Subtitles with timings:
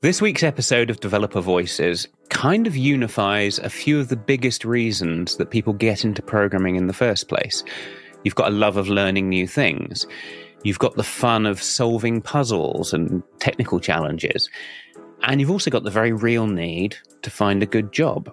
[0.00, 5.38] This week's episode of Developer Voices kind of unifies a few of the biggest reasons
[5.38, 7.64] that people get into programming in the first place.
[8.22, 10.06] You've got a love of learning new things.
[10.62, 14.48] You've got the fun of solving puzzles and technical challenges.
[15.22, 18.32] And you've also got the very real need to find a good job.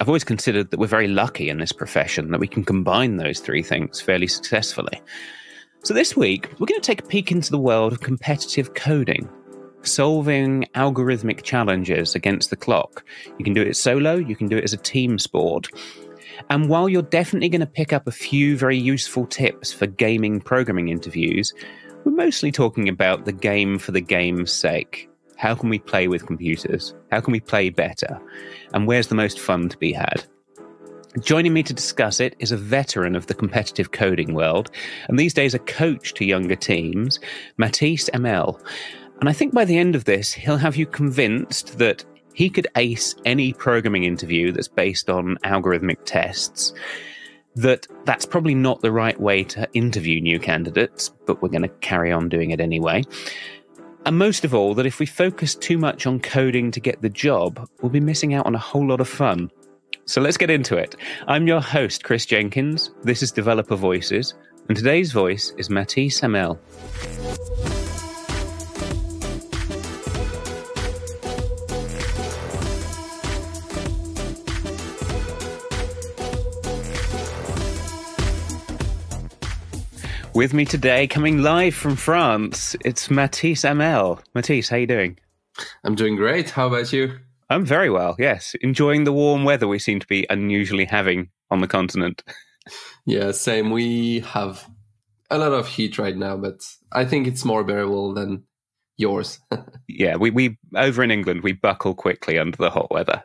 [0.00, 3.40] I've always considered that we're very lucky in this profession that we can combine those
[3.40, 5.02] three things fairly successfully.
[5.84, 9.28] So, this week, we're going to take a peek into the world of competitive coding
[9.86, 13.04] solving algorithmic challenges against the clock.
[13.38, 15.68] You can do it solo, you can do it as a team sport.
[16.50, 20.40] And while you're definitely going to pick up a few very useful tips for gaming
[20.40, 21.52] programming interviews,
[22.04, 25.08] we're mostly talking about the game for the game's sake.
[25.36, 26.94] How can we play with computers?
[27.10, 28.20] How can we play better?
[28.72, 30.24] And where's the most fun to be had?
[31.20, 34.70] Joining me to discuss it is a veteran of the competitive coding world,
[35.08, 37.18] and these days a coach to younger teams,
[37.56, 38.60] Mathis Hammel.
[39.20, 42.68] And I think by the end of this, he'll have you convinced that he could
[42.76, 46.74] ace any programming interview that's based on algorithmic tests.
[47.54, 51.68] That that's probably not the right way to interview new candidates, but we're going to
[51.68, 53.04] carry on doing it anyway.
[54.04, 57.08] And most of all, that if we focus too much on coding to get the
[57.08, 59.50] job, we'll be missing out on a whole lot of fun.
[60.04, 60.94] So let's get into it.
[61.26, 62.90] I'm your host, Kris Jenkins.
[63.02, 64.34] This is Developer Voices,
[64.68, 66.60] and today's voice is Mathis Hammel.
[80.36, 84.20] With me today, coming live from France, it's Mathis Hammel.
[84.34, 85.18] Mathis, how you doing?
[85.82, 86.50] I'm doing great.
[86.50, 87.18] How about you?
[87.48, 88.16] I'm very well.
[88.18, 92.22] Yes, enjoying the warm weather we seem to be unusually having on the continent.
[93.06, 93.70] Yeah, same.
[93.70, 94.68] We have
[95.30, 96.60] a lot of heat right now, but
[96.92, 98.42] I think it's more bearable than
[98.96, 99.38] yours.
[99.88, 103.22] yeah, we we over in England we buckle quickly under the hot weather.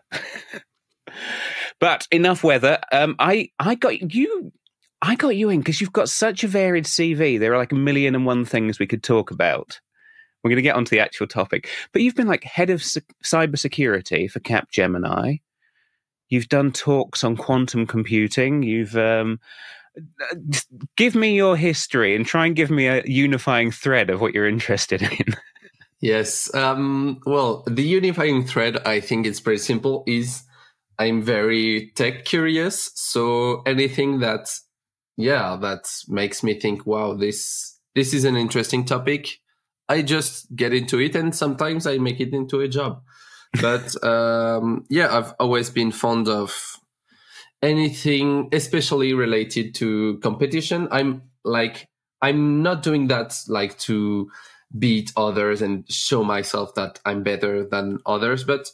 [1.80, 2.78] but enough weather.
[2.92, 4.52] Um, I I got you
[5.02, 7.40] I got you in because you've got such a varied CV.
[7.40, 9.80] There are like a million and one things we could talk about.
[10.44, 14.30] We're going to get onto the actual topic, but you've been like head of cybersecurity
[14.30, 15.42] for Capgemini.
[16.30, 18.64] You've done talks on quantum computing.
[18.64, 19.40] You've um,
[20.96, 24.48] give me your history and try and give me a unifying thread of what you're
[24.48, 25.36] interested in.
[26.02, 26.54] yes.
[26.56, 30.04] Um, well, the unifying thread, I think it's pretty simple.
[30.08, 30.44] Is
[30.98, 32.92] I'm very tech curious.
[32.96, 34.50] So anything that
[35.22, 39.40] yeah, that makes me think, wow, this this is an interesting topic.
[39.90, 43.02] I just get into it, and sometimes I make it into a job.
[43.62, 46.78] But um, yeah, I've always been fond of
[47.62, 50.88] anything, especially related to competition.
[50.92, 51.88] I'm like,
[52.22, 54.32] I'm not doing that like to
[54.78, 58.72] beat others and show myself that I'm better than others, but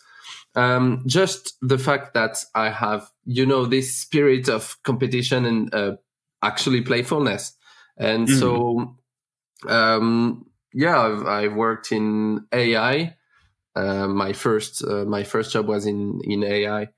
[0.56, 5.96] um, just the fact that I have, you know, this spirit of competition and uh,
[6.42, 7.54] actually playfulness.
[7.98, 8.40] And mm.
[8.40, 8.96] so,
[9.68, 13.16] um, yeah, I've, I've, worked in AI.
[13.76, 16.90] Uh, my first uh, my first job was in in AI.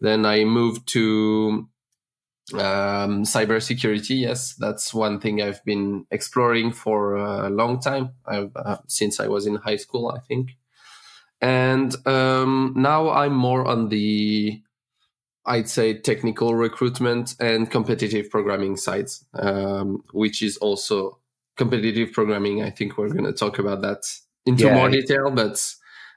[0.00, 1.68] Then I moved to
[2.54, 4.20] um, cybersecurity.
[4.20, 8.10] Yes, that's one thing I've been exploring for a long time.
[8.26, 10.50] Uh, since I was in high school, I think.
[11.40, 14.62] And um, now I'm more on the
[15.46, 21.18] I'd say technical recruitment and competitive programming sites, um, which is also
[21.56, 22.62] competitive programming.
[22.62, 24.04] I think we're going to talk about that
[24.46, 24.74] into yeah.
[24.74, 25.74] more detail, but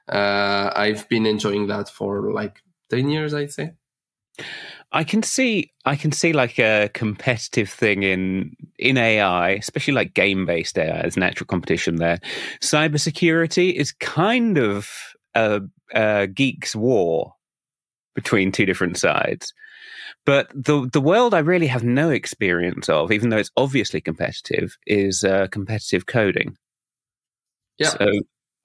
[0.08, 3.72] uh, I've been enjoying that for like 10 years, I'd say.
[4.92, 10.14] I can see I can see like a competitive thing in in AI, especially like
[10.14, 11.02] game based AI.
[11.02, 12.20] There's natural competition there.
[12.60, 14.88] Cybersecurity is kind of
[15.34, 17.34] a, a geek's war
[18.14, 19.52] between two different sides.
[20.26, 24.76] But the the world I really have no experience of, even though it's obviously competitive,
[24.86, 26.56] is uh, competitive coding.
[27.78, 27.88] Yeah.
[27.88, 28.06] So,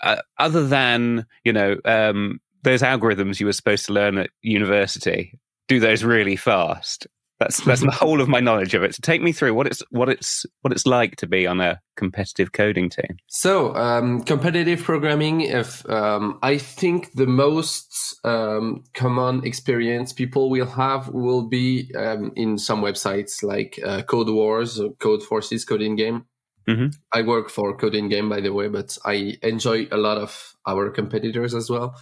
[0.01, 5.37] uh, other than you know um, those algorithms you were supposed to learn at university,
[5.67, 7.07] do those really fast.
[7.39, 8.95] That's that's the whole of my knowledge of it.
[8.95, 11.79] So take me through what it's what it's what it's like to be on a
[11.95, 13.17] competitive coding team.
[13.27, 20.65] So um, competitive programming, if um, I think the most um, common experience people will
[20.65, 26.25] have will be um, in some websites like uh, CodeWars, Code Forces, CodinGame.
[26.67, 26.87] Mm-hmm.
[27.13, 31.55] I work for CodinGame, by the way, but I enjoy a lot of our competitors
[31.55, 31.95] as well.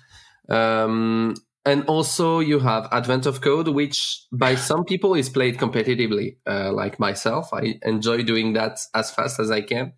[0.50, 1.36] Um,
[1.68, 6.72] and also you have advent of code which by some people is played competitively uh,
[6.72, 7.54] like myself.
[7.54, 9.94] I enjoy doing that as fast as i can.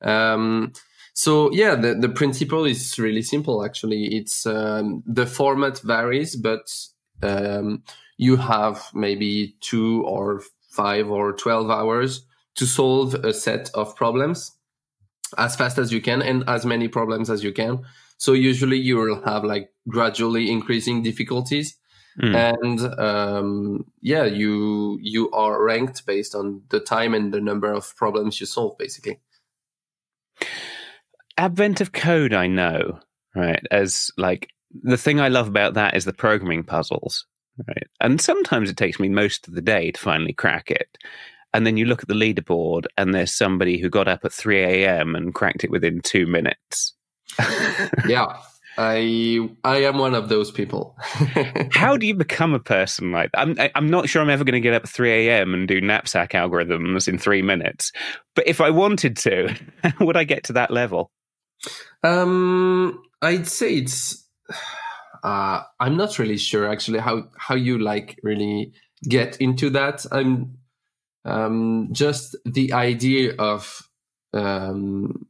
[0.00, 0.72] Um,
[1.14, 3.64] So yeah, the, the principle is really simple.
[3.64, 6.70] Actually, it's um, the format varies, but
[7.22, 7.82] um,
[8.18, 12.24] you have maybe two or five or twelve hours
[12.54, 14.57] to solve a set of problems
[15.36, 17.84] as fast as you can and as many problems as you can.
[18.16, 21.76] So usually you will have like gradually increasing difficulties.
[22.20, 22.56] Mm.
[22.60, 27.94] And um, yeah, you you are ranked based on the time and the number of
[27.96, 29.20] problems you solve, basically.
[31.36, 32.98] Advent of code, I know,
[33.36, 33.62] right?
[33.70, 34.50] As like
[34.82, 37.24] the thing I love about that is the programming puzzles,
[37.68, 37.86] right?
[38.00, 40.98] And sometimes it takes me most of the day to finally crack it.
[41.54, 44.62] And then you look at the leaderboard, and there's somebody who got up at 3
[44.62, 45.14] a.m.
[45.14, 46.94] and cracked it within two minutes.
[48.06, 48.36] yeah,
[48.78, 50.96] I I am one of those people.
[51.72, 53.40] How do you become a person like that?
[53.40, 55.52] I'm I'm not sure I'm ever going to get up at 3 a.m.
[55.52, 57.90] and do knapsack algorithms in three minutes.
[58.36, 59.54] But if I wanted to,
[60.00, 61.10] would I get to that level?
[62.02, 64.24] Um, I'd say it's.
[65.24, 68.72] Uh, I'm not really sure actually how how you like really
[69.02, 70.06] get into that.
[70.12, 70.57] I'm
[71.28, 73.88] um, just the idea of
[74.32, 75.26] um,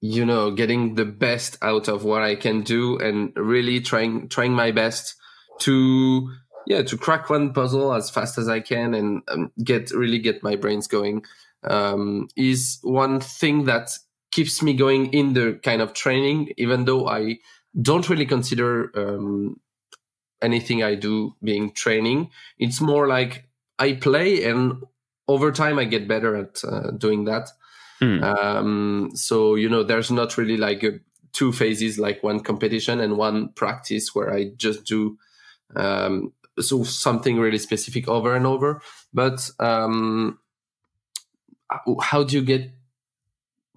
[0.00, 4.52] you know getting the best out of what i can do and really trying trying
[4.52, 5.16] my best
[5.58, 6.30] to
[6.66, 10.42] yeah to crack one puzzle as fast as i can and um, get really get
[10.42, 11.24] my brains going
[11.64, 13.90] um, is one thing that
[14.30, 17.36] keeps me going in the kind of training even though i
[17.82, 19.58] don't really consider um,
[20.42, 22.30] anything i do being training.
[22.58, 23.48] It's more like
[23.78, 24.82] i play and
[25.28, 27.50] over time i get better at uh, doing that
[28.00, 28.22] Mm.
[28.22, 31.00] Um, so you know, there's not really like a,
[31.32, 35.18] two phases, like one competition and one practice where I just do
[35.76, 38.80] um, so something really specific over and over.
[39.12, 40.38] But um,
[42.00, 42.70] how do you get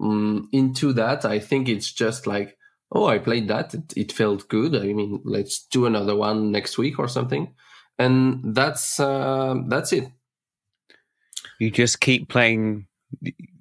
[0.00, 1.24] um, into that?
[1.24, 2.56] I think it's just like,
[2.92, 4.76] oh, I played that; it, it, felt good.
[4.76, 7.54] I mean, let's do another one next week or something,
[7.98, 10.08] and that's uh, that's it.
[11.58, 12.86] You just keep playing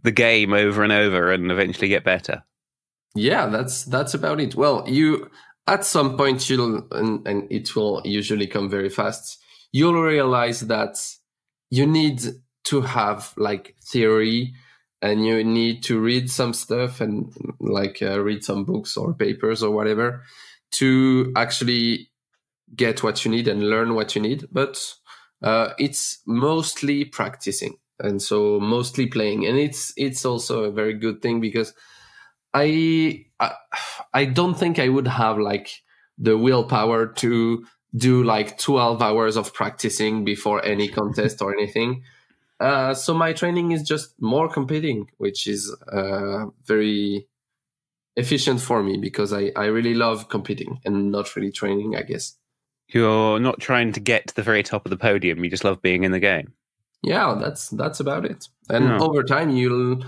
[0.04, 2.44] the game over and over and eventually get better.
[3.16, 4.56] Yeah, that's that's about it.
[4.56, 5.30] Well, you
[5.68, 9.38] at some point you'll and, and it will usually come very fast.
[9.72, 10.98] You'll realize that
[11.69, 12.22] you need
[12.66, 14.54] to have like theory
[15.01, 19.63] and you need to read some stuff and like uh, read some books or papers
[19.63, 20.24] or whatever
[20.74, 22.10] to actually
[22.75, 24.94] get what you need and learn what you need but
[25.41, 29.45] uh, it's mostly practicing and so mostly playing.
[29.45, 31.73] And it's it's also a very good thing because
[32.53, 33.51] I, I
[34.13, 35.69] i don't think i would have like
[36.17, 37.65] the willpower to
[37.95, 42.03] do like 12 hours of practicing before any contest or anything.
[42.59, 47.27] Uh, so my training is just more competing which is uh, very
[48.15, 52.38] efficient for me because I, I really love competing and not really training i guess
[52.93, 55.43] you're not trying to get to the very top of the podium.
[55.43, 56.53] You just love being in the game.
[57.03, 58.47] Yeah that's that's about it.
[58.69, 60.03] And over time you'll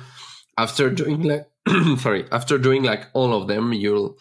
[0.58, 1.50] after doing like
[1.98, 4.18] sorry after doing like all of them you'll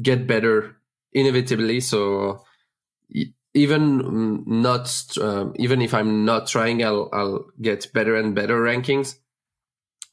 [0.00, 0.76] get better
[1.12, 1.80] inevitably.
[1.80, 2.44] So
[3.54, 9.16] even not um, even if i'm not trying i'll i'll get better and better rankings.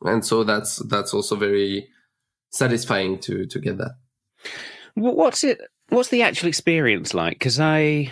[0.03, 1.89] And so that's that's also very
[2.49, 3.97] satisfying to to get that.
[4.95, 5.61] What's it
[5.91, 8.11] what's the actual experience like because i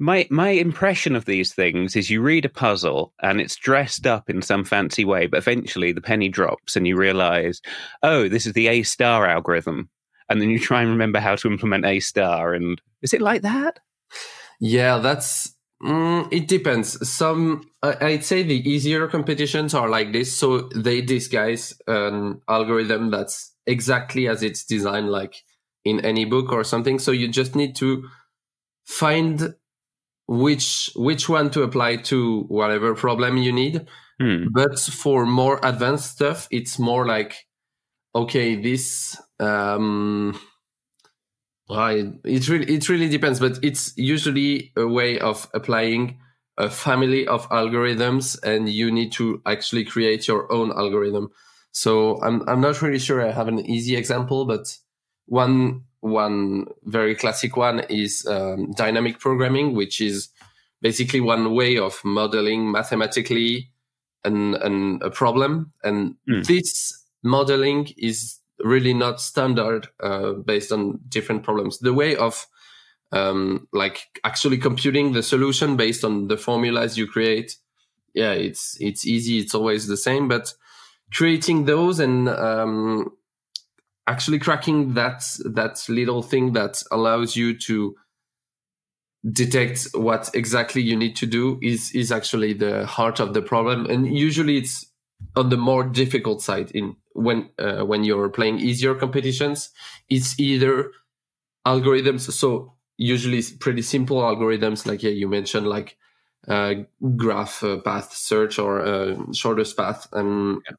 [0.00, 4.30] my my impression of these things is you read a puzzle and it's dressed up
[4.30, 7.60] in some fancy way, but eventually the penny drops and you realize,
[8.02, 9.90] oh, this is the A star algorithm.
[10.30, 12.54] And then you try and remember how to implement A star.
[12.54, 13.78] And is it like that?
[14.58, 17.06] Yeah, that's mm, it depends.
[17.06, 23.52] Some I'd say the easier competitions are like this, so they disguise an algorithm that's
[23.66, 25.42] exactly as it's designed, like
[25.84, 26.98] in any book or something.
[26.98, 28.08] So you just need to
[28.84, 29.54] find
[30.26, 33.86] which which one to apply to whatever problem you need.
[34.20, 34.46] Hmm.
[34.52, 37.46] But for more advanced stuff, it's more like,
[38.14, 40.38] okay, this um,
[41.68, 46.18] well, it really it really depends, but it's usually a way of applying
[46.58, 51.30] a family of algorithms, and you need to actually create your own algorithm.
[51.72, 54.76] So I'm I'm not really sure I have an easy example, but
[55.30, 60.28] one one very classic one is um, dynamic programming, which is
[60.82, 63.70] basically one way of modeling mathematically
[64.24, 65.72] an, an a problem.
[65.84, 66.44] And mm.
[66.46, 71.78] this modeling is really not standard uh, based on different problems.
[71.78, 72.46] The way of
[73.12, 77.56] um, like actually computing the solution based on the formulas you create,
[78.14, 79.38] yeah, it's it's easy.
[79.38, 80.52] It's always the same, but
[81.12, 83.12] creating those and um,
[84.10, 87.94] actually cracking that that little thing that allows you to
[89.30, 93.86] detect what exactly you need to do is is actually the heart of the problem.
[93.86, 94.86] And usually it's
[95.36, 99.70] on the more difficult side in when uh, when you're playing easier competitions
[100.08, 100.90] it's either
[101.66, 102.32] algorithms.
[102.32, 105.96] So usually pretty simple algorithms like yeah you mentioned like
[106.48, 106.74] uh,
[107.16, 110.76] graph uh, path search or uh, shortest path and yeah.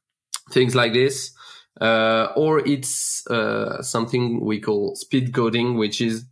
[0.50, 1.32] things like this
[1.80, 6.24] uh, or it's uh, something we call speed coding which is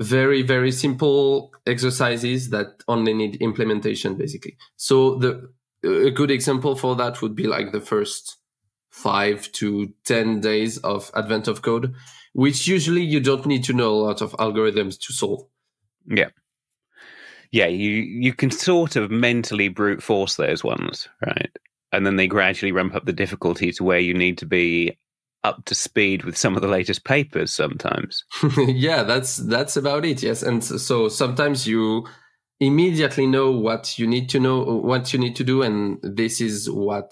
[0.00, 4.56] very very simple exercises that only need implementation basically.
[4.76, 5.52] So the
[5.84, 8.36] a good example for that would be like the first
[8.90, 11.94] five to ten days of advent of code
[12.32, 15.44] which usually you don't need to know a lot of algorithms to solve.
[16.06, 16.30] Yeah.
[17.50, 21.50] Yeah you you can sort of mentally brute force those ones right
[21.92, 24.98] and then they gradually ramp up the difficulty to where you need to be
[25.42, 28.24] up to speed with some of the latest papers sometimes.
[28.58, 30.22] yeah, that's that's about it.
[30.22, 32.06] Yes, and so sometimes you
[32.60, 36.68] immediately know what you need to know, what you need to do, and this is
[36.70, 37.10] what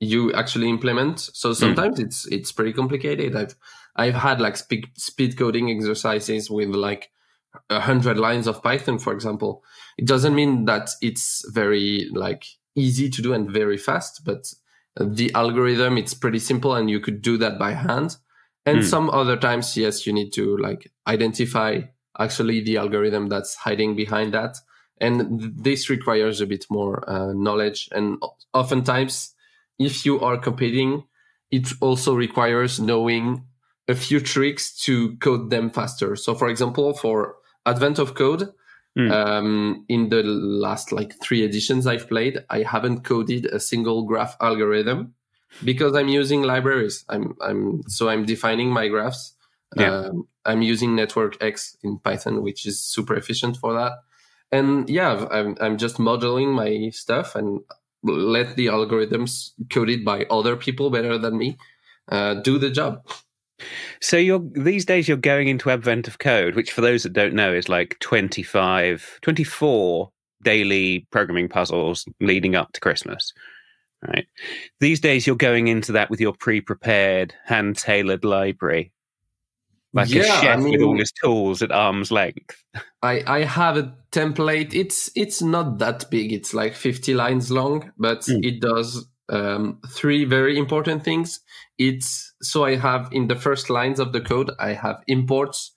[0.00, 1.20] you actually implement.
[1.20, 1.54] So hmm.
[1.54, 2.04] sometimes mm.
[2.04, 3.34] it's it's pretty complicated.
[3.34, 3.56] I've
[3.96, 7.10] I've had like speed speed coding exercises with like
[7.70, 9.62] a hundred lines of Python, for example.
[9.96, 12.44] It doesn't mean that it's very like
[12.74, 14.52] easy to do and very fast, but
[15.00, 18.16] the algorithm it's pretty simple and you could do that by hand.
[18.66, 18.84] And mm.
[18.84, 21.80] some other times yes you need to like identify
[22.18, 24.56] actually the algorithm that's hiding behind that.
[25.00, 27.88] And this requires a bit more uh, knowledge.
[27.92, 28.20] And
[28.52, 29.34] oftentimes
[29.78, 31.04] if you are competing
[31.50, 33.44] it also requires knowing
[33.86, 36.16] a few tricks to code them faster.
[36.16, 38.52] So for example for advent of code
[38.98, 39.12] Mm.
[39.12, 44.36] Um, in the last like three editions I've played, I haven't coded a single graph
[44.40, 45.14] algorithm
[45.64, 47.04] because I'm using libraries.
[47.08, 49.34] I'm I'm so I'm defining my graphs.
[49.76, 49.94] Yeah.
[49.94, 53.92] Um, I'm using NetworkX in Python, which is super efficient for that.
[54.50, 57.60] And yeah, I'm I'm just modeling my stuff and
[58.02, 61.58] let the algorithms coded by other people better than me
[62.10, 63.06] uh, do the job.
[64.00, 67.34] So you're these days you're going into Advent of Code, which for those that don't
[67.34, 70.10] know is like 25, 24
[70.42, 73.32] daily programming puzzles leading up to Christmas.
[74.06, 74.26] Right.
[74.78, 78.92] These days you're going into that with your pre-prepared, hand-tailored library.
[79.92, 82.62] Like yeah, a chef I mean, with all his tools at arm's length.
[83.02, 84.74] I, I have a template.
[84.74, 86.32] It's it's not that big.
[86.32, 88.44] It's like 50 lines long, but mm.
[88.44, 91.40] it does um, three very important things.
[91.78, 95.72] It's so I have in the first lines of the code, I have imports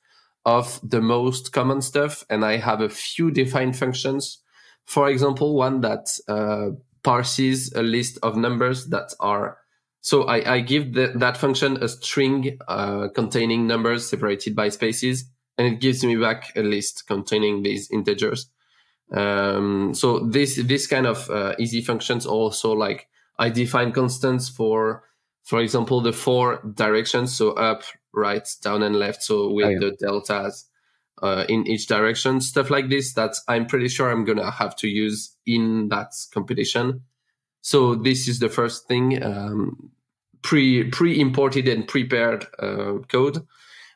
[0.46, 4.39] of the most common stuff, and I have a few defined functions.
[4.86, 6.72] For example, one that uh,
[7.03, 9.58] parses a list of numbers that are
[10.01, 15.25] so I, I give the, that function a string uh, containing numbers separated by spaces,
[15.58, 18.50] and it gives me back a list containing these integers.
[19.12, 23.08] Um, so this this kind of uh, easy functions also like
[23.39, 25.03] I define constants for,
[25.43, 27.35] for example, the four directions.
[27.35, 27.83] So up,
[28.13, 29.23] right, down, and left.
[29.23, 29.79] So with oh, yeah.
[29.79, 30.65] the deltas
[31.21, 34.88] uh, in each direction, stuff like this that I'm pretty sure I'm gonna have to
[34.88, 37.01] use in that competition.
[37.61, 39.91] So this is the first thing, um,
[40.41, 43.45] pre pre imported and prepared uh, code.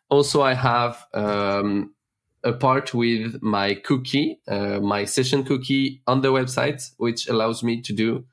[0.09, 1.95] Also, I have um,
[2.43, 7.81] a part with my cookie, uh, my session cookie on the website, which allows me
[7.81, 8.25] to do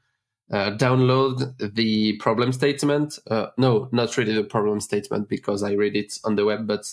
[0.52, 3.18] uh, download the problem statement.
[3.30, 6.84] Uh, no, not really the problem statement because I read it on the web, but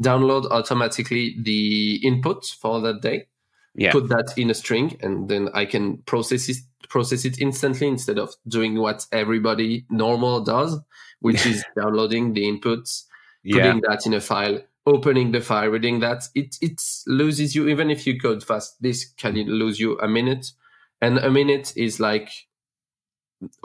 [0.00, 3.26] download automatically the input for that day.
[3.74, 3.92] Yeah.
[3.92, 6.56] Put that in a string, and then I can process it
[6.88, 10.78] process it instantly instead of doing what everybody normal does,
[11.20, 13.04] which is downloading the inputs,
[13.44, 13.80] putting yeah.
[13.88, 16.24] that in a file, opening the file, reading that.
[16.34, 18.80] It it loses you even if you code fast.
[18.80, 20.52] This can lose you a minute,
[21.00, 22.47] and a minute is like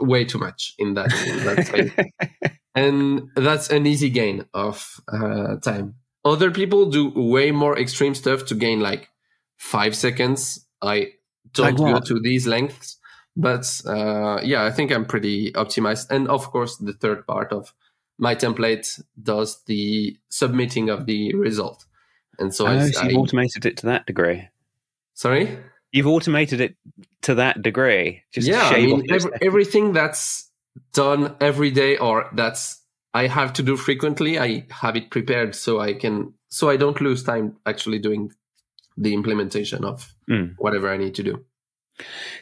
[0.00, 5.94] way too much in that, in that and that's an easy gain of uh, time.
[6.24, 9.10] Other people do way more extreme stuff to gain like
[9.56, 10.66] five seconds.
[10.80, 11.12] I
[11.52, 12.98] don't like go to these lengths,
[13.36, 16.10] but uh, yeah, I think I'm pretty optimized.
[16.10, 17.74] And of course, the third part of
[18.18, 21.84] my template does the submitting of the result.
[22.38, 24.48] And so, oh, I, so you automated it to that degree.
[25.14, 25.58] Sorry
[25.94, 26.76] you've automated it
[27.22, 28.22] to that degree.
[28.32, 30.50] Just yeah, I mean, every, everything that's
[30.92, 32.82] done every day or that's
[33.14, 37.00] I have to do frequently, I have it prepared so I can so I don't
[37.00, 38.32] lose time actually doing
[38.96, 40.54] the implementation of mm.
[40.58, 41.44] whatever I need to do.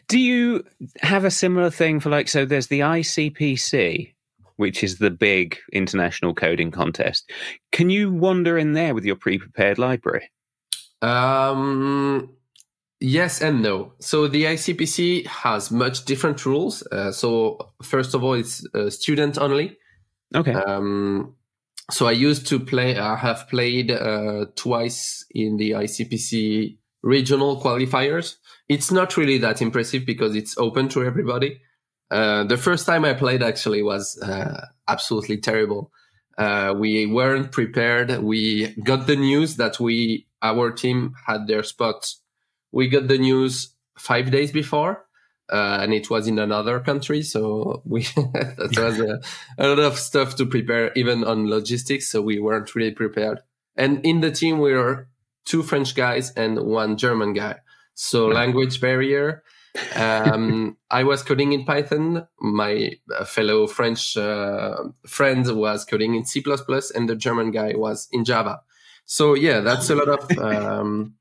[0.09, 0.65] Do you
[1.03, 4.15] have a similar thing for like so there's the ICPC
[4.57, 7.29] which is the big international coding contest.
[7.73, 10.31] Can you wander in there with your pre-prepared library?
[11.01, 12.31] Um,
[13.03, 13.93] yes and no.
[13.99, 16.83] So the ICPC has much different rules.
[16.87, 19.77] Uh, so first of all, it's uh, student only.
[20.35, 20.53] Okay.
[20.53, 21.35] Um,
[21.91, 22.99] so I used to play.
[22.99, 28.37] I have played uh, twice in the ICPC regional qualifiers.
[28.69, 31.61] It's not really that impressive because it's open to everybody.
[32.11, 35.91] Uh, the first time I played actually was uh, absolutely terrible.
[36.39, 38.23] Uh, we weren't prepared.
[38.23, 42.13] We got the news that we our team had their spot.
[42.73, 45.05] We got the news five days before,
[45.53, 47.23] uh, and it was in another country.
[47.23, 49.21] So we that was a,
[49.59, 52.09] a, lot of stuff to prepare, even on logistics.
[52.09, 53.41] So we weren't really prepared.
[53.77, 55.09] And in the team, we were
[55.45, 57.57] two French guys and one German guy.
[57.95, 59.43] So language barrier
[59.97, 62.27] um, I was coding in Python.
[62.41, 64.77] My uh, fellow French uh,
[65.07, 66.43] friend was coding in C++,
[66.95, 68.61] and the German guy was in Java.
[69.05, 71.15] So yeah, that's a lot of um,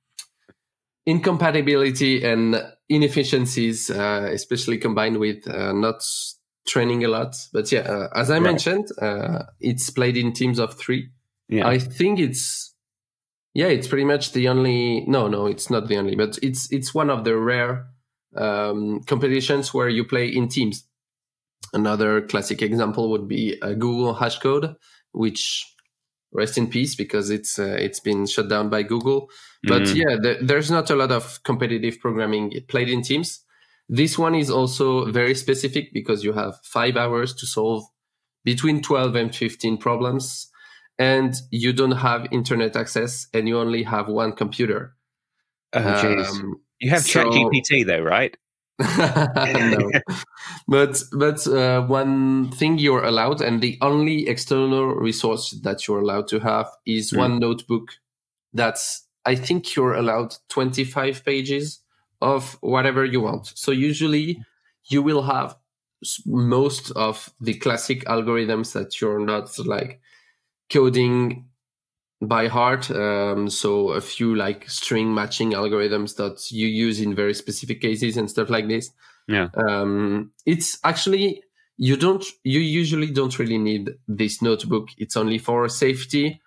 [1.06, 6.04] incompatibility and inefficiencies, uh, especially combined with uh, not
[6.68, 7.36] training a lot.
[7.54, 8.44] But yeah, uh, as I right.
[8.44, 11.10] mentioned, uh, it's played in teams of three.
[11.50, 11.68] Yeah.
[11.68, 12.74] I think it's
[13.54, 15.06] yeah, it's pretty much the only.
[15.08, 17.88] No, no, it's not the only, but it's it's one of the rare
[18.36, 20.88] um, competitions where you play in teams.
[21.74, 24.76] Another classic example would be a Google Hashcode,
[25.12, 25.66] which
[26.34, 29.30] rest in peace because it's uh, it's been shut down by Google.
[29.64, 29.96] But mm.
[29.96, 33.44] yeah, the, there's not a lot of competitive programming played in teams.
[33.90, 37.84] This one is also very specific because you have five hours to solve
[38.44, 40.50] between 12 and 15 problems
[40.98, 44.96] and you don't have internet access and you only have one computer.
[45.74, 48.36] Oh, um, you have so, ChatGPT though, right?
[48.98, 49.92] no,
[50.68, 56.28] but but uh, one thing you're allowed, and the only external resource that you're allowed
[56.30, 57.18] to have is mm.
[57.18, 57.92] one notebook.
[58.54, 61.82] That's I think you're allowed 25 pages
[62.22, 63.52] of whatever you want.
[63.56, 64.44] So usually
[64.86, 65.56] you will have
[66.26, 70.02] most of the classic algorithms that you're not like
[70.72, 71.46] coding
[72.22, 72.92] by heart.
[72.92, 78.18] Um, so a few like string matching algorithms that you use in very specific cases
[78.18, 78.92] and stuff like this.
[79.28, 79.50] Yeah.
[79.56, 81.44] Um, it's actually
[81.78, 84.90] you don't you usually don't really need this notebook.
[84.98, 86.42] It's only for safety.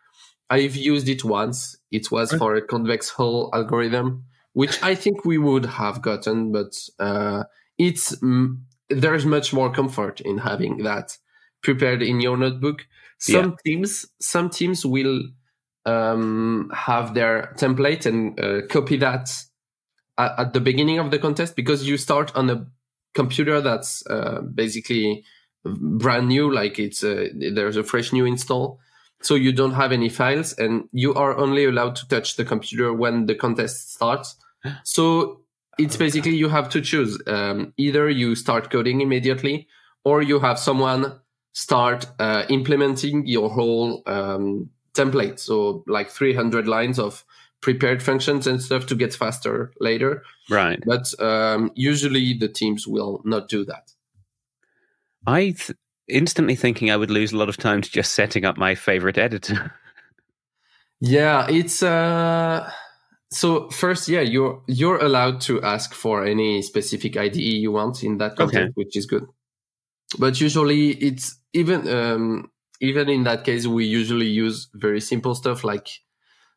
[0.51, 1.77] I've used it once.
[1.91, 6.73] It was for a convex hull algorithm, which I think we would have gotten, but
[7.01, 7.45] uh,
[7.79, 8.59] it's mm,
[8.91, 11.17] there's much more comfort in having that
[11.63, 12.87] prepared in your notebook.
[13.19, 13.57] Some yeah.
[13.65, 15.23] teams, some teams will
[15.87, 19.31] um, have their template and uh, copy that
[20.19, 22.67] at, at, the beginning of the contest because you start on a
[23.15, 25.25] computer that's uh, basically
[25.65, 28.79] brand new, like it's a, there's a fresh new install.
[29.23, 32.93] So you don't have any files and you are only allowed to touch the computer
[32.93, 34.37] when the contest starts.
[34.85, 35.43] So
[35.79, 37.21] it's basically you have to choose.
[37.27, 39.69] Um, either you start coding immediately
[40.05, 41.21] or you have someone
[41.53, 45.39] start uh, implementing your whole um, template.
[45.39, 47.25] So like 300 lines of
[47.61, 50.23] prepared functions and stuff to get faster later.
[50.51, 50.83] Right.
[50.87, 53.91] But um, usually the teams will not do that.
[55.27, 55.73] I th-
[56.07, 59.19] instantly thinking I would lose a lot of time to just setting up my favorite
[59.19, 59.73] editor.
[61.01, 62.71] yeah, it's uh
[63.31, 68.19] so first yeah, you're you're allowed to ask for any specific IDE you want in
[68.19, 68.73] that content, okay.
[68.75, 69.27] which is good.
[70.19, 75.65] But usually it's even um even in that case, we usually use very simple stuff
[75.65, 75.89] like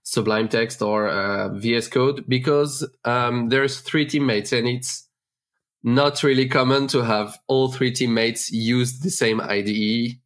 [0.03, 5.07] Sublime Text or uh, VS Code because um, there's three teammates and it's
[5.83, 10.17] not really common to have all three teammates use the same IDE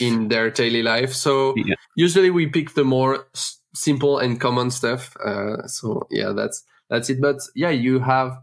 [0.00, 1.12] in their daily life.
[1.12, 1.74] So yeah.
[1.96, 5.16] usually we pick the more s- simple and common stuff.
[5.16, 7.20] Uh, so yeah, that's that's it.
[7.20, 8.38] But yeah, you have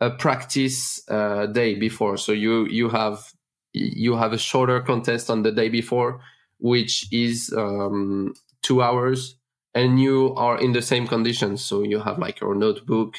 [0.00, 3.32] a practice uh, day before, so you you have
[3.72, 6.20] you have a shorter contest on the day before,
[6.58, 9.36] which is um, two hours,
[9.74, 11.64] and you are in the same conditions.
[11.64, 13.14] So you have like your notebook,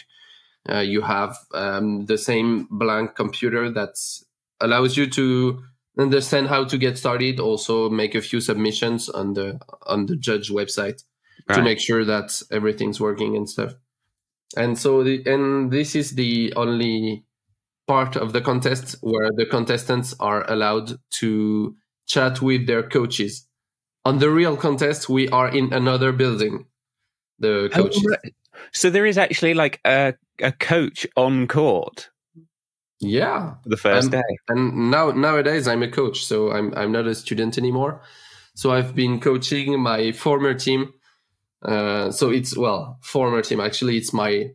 [0.70, 3.96] uh, you have um, the same blank computer that
[4.60, 5.64] allows you to
[5.98, 7.40] understand how to get started.
[7.40, 11.04] Also, make a few submissions on the on the judge website
[11.48, 11.56] right.
[11.56, 13.74] to make sure that everything's working and stuff.
[14.58, 17.26] And so, the, and this is the only
[17.92, 20.88] part of the contest where the contestants are allowed
[21.20, 21.32] to
[22.14, 23.34] chat with their coaches.
[24.06, 26.56] On the real contest, we are in another building.
[27.40, 28.06] The coaches.
[28.72, 32.10] So there is actually like a, a coach on court.
[33.00, 34.32] Yeah, the first Um, day.
[34.48, 38.02] and now nowadays I'm a coach, so I'm I'm not a student anymore.
[38.54, 40.82] So I've been coaching my former team.
[41.72, 43.60] Uh, so it's well, former team.
[43.60, 44.52] Actually, it's my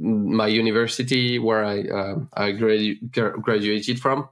[0.00, 4.28] my university where I uh, I gradu- graduated from.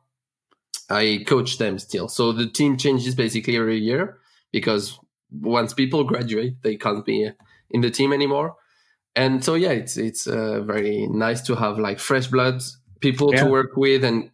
[0.90, 2.08] I coach them still.
[2.08, 4.18] So the team changes basically every year
[4.52, 4.98] because
[5.30, 7.30] once people graduate, they can't be
[7.70, 8.56] in the team anymore.
[9.14, 12.62] And so yeah, it's it's uh, very nice to have like fresh blood
[13.00, 13.44] people Yeah.
[13.44, 14.30] to work with and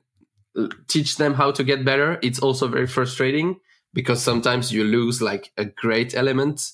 [0.89, 2.19] teach them how to get better.
[2.23, 3.59] It's also very frustrating
[3.93, 6.71] because sometimes you lose like a great element.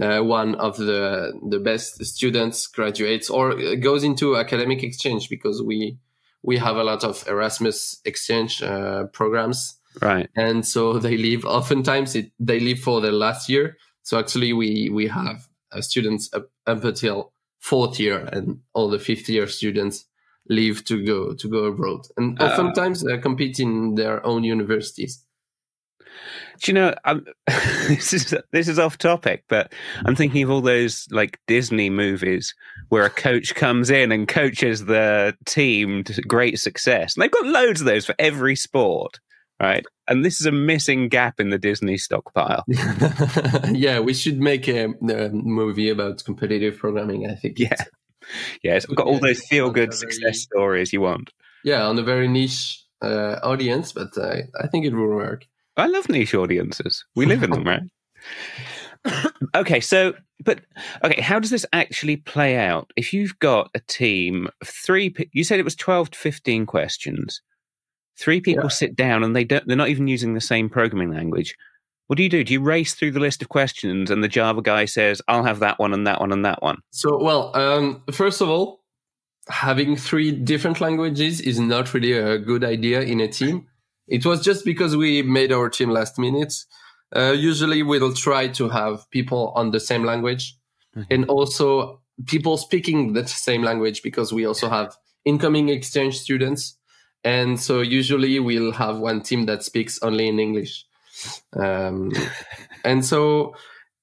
[0.00, 5.98] Uh, one of the the best students graduates or goes into academic exchange because we
[6.42, 10.28] we have a lot of Erasmus exchange uh, programs Right.
[10.36, 14.90] and so they leave oftentimes it, they leave for the last year so actually we
[14.92, 20.04] we have uh, students up, up until fourth year and all the fifth year students
[20.48, 22.46] leave to go to go abroad and Ah.
[22.46, 25.24] oftentimes they compete in their own universities
[26.62, 26.94] Do you know?
[27.04, 27.24] I'm,
[27.88, 29.72] this is this is off topic, but
[30.04, 32.54] I'm thinking of all those like Disney movies
[32.88, 37.46] where a coach comes in and coaches the team to great success, and they've got
[37.46, 39.20] loads of those for every sport,
[39.60, 39.84] right?
[40.08, 42.64] And this is a missing gap in the Disney stockpile.
[43.72, 47.74] yeah we should make a, a movie about competitive programming i think Yeah,
[48.62, 51.30] yeah, it's got all those feel good it's a very- success stories you want.
[51.64, 55.44] yeah on a very niche uh, audience but uh, i think it will work
[55.78, 57.04] I love niche audiences.
[57.16, 57.64] We live in them,
[59.06, 59.32] right?
[59.54, 60.14] okay, so,
[60.44, 60.60] but
[61.04, 62.90] okay, how does this actually play out?
[62.96, 67.40] If you've got a team of three, you said it was twelve to fifteen questions.
[68.18, 68.68] Three people Yeah.
[68.70, 69.66] sit down and they don't.
[69.66, 71.54] They're not even using the same programming language.
[72.08, 72.42] What do you do?
[72.42, 75.60] Do you race through the list of questions and the Java guy says, "I'll have
[75.60, 76.78] that one and that one and that one"?
[76.90, 78.82] So, well, um, first of all,
[79.48, 83.67] having three different languages is not really a good idea in a team.
[84.08, 86.54] It was just because we made our team last minute.
[87.14, 90.56] Uh, usually, we'll try to have people on the same language
[91.10, 96.76] and also people speaking the same language because we also have incoming exchange students.
[97.24, 100.84] And so, usually, we'll have one team that speaks only in English.
[101.54, 102.12] Um,
[102.84, 103.54] and so,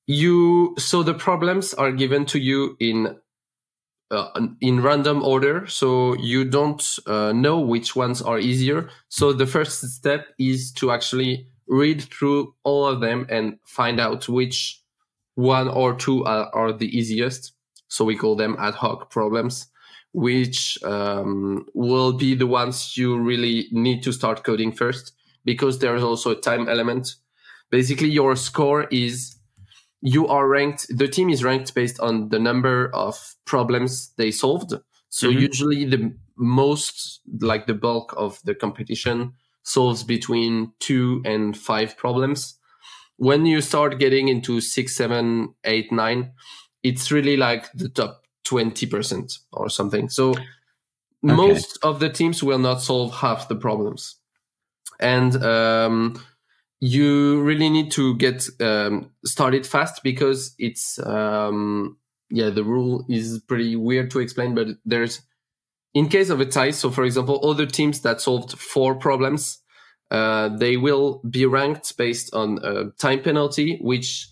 [0.07, 3.17] you so the problems are given to you in
[4.11, 4.29] uh,
[4.61, 8.89] in random order so you don't uh, know which ones are easier.
[9.09, 14.29] So the first step is to actually read through all of them and find out
[14.29, 14.81] which
[15.35, 17.53] one or two are, are the easiest.
[17.87, 19.67] So we call them ad hoc problems
[20.15, 25.11] which um, will be the ones you really need to start coding first
[25.43, 27.15] because there's also a time element.
[27.69, 29.34] Basically your score is
[30.05, 34.73] you are ranked the team is ranked based on the number of problems they solved.
[35.09, 35.41] So Mhm.
[35.41, 42.59] usually the most like the bulk of the competition solves between two and five problems.
[43.17, 46.33] When you start getting into six seven eight nine
[46.83, 50.07] it's really like the top 20% or something.
[50.07, 50.35] So
[51.23, 54.17] most of the teams will not solve half the problems.
[54.99, 56.23] And um,
[56.79, 61.97] you really need to get um, started fast because it's um,
[62.29, 65.21] yeah the rule is pretty weird to explain but there's
[65.93, 69.59] in case of a tie so for example other teams that solved four problems
[70.11, 74.27] uh, they will be ranked based on a time penalty which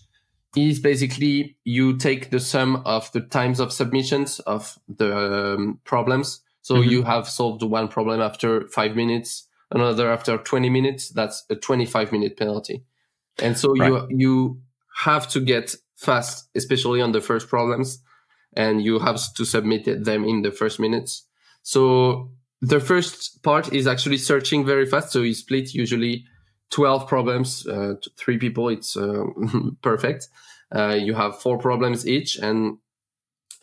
[0.56, 6.40] is basically you take the sum of the times of submissions of the um, problems
[6.62, 6.90] so Mhm.
[6.90, 12.12] you have solved one problem after five minutes another after 20 minutes that's a 25
[12.12, 12.84] minute penalty.
[13.42, 14.60] And so you you
[15.02, 17.98] have to get fast especially on the first problems
[18.56, 21.26] and you have to submit them in the first minutes.
[21.62, 25.10] So the first part is actually searching very fast.
[25.10, 26.24] So you split usually
[26.70, 29.24] 12 problems uh, to three people it's uh,
[29.82, 30.28] perfect.
[30.74, 32.78] Uh, you have four problems each and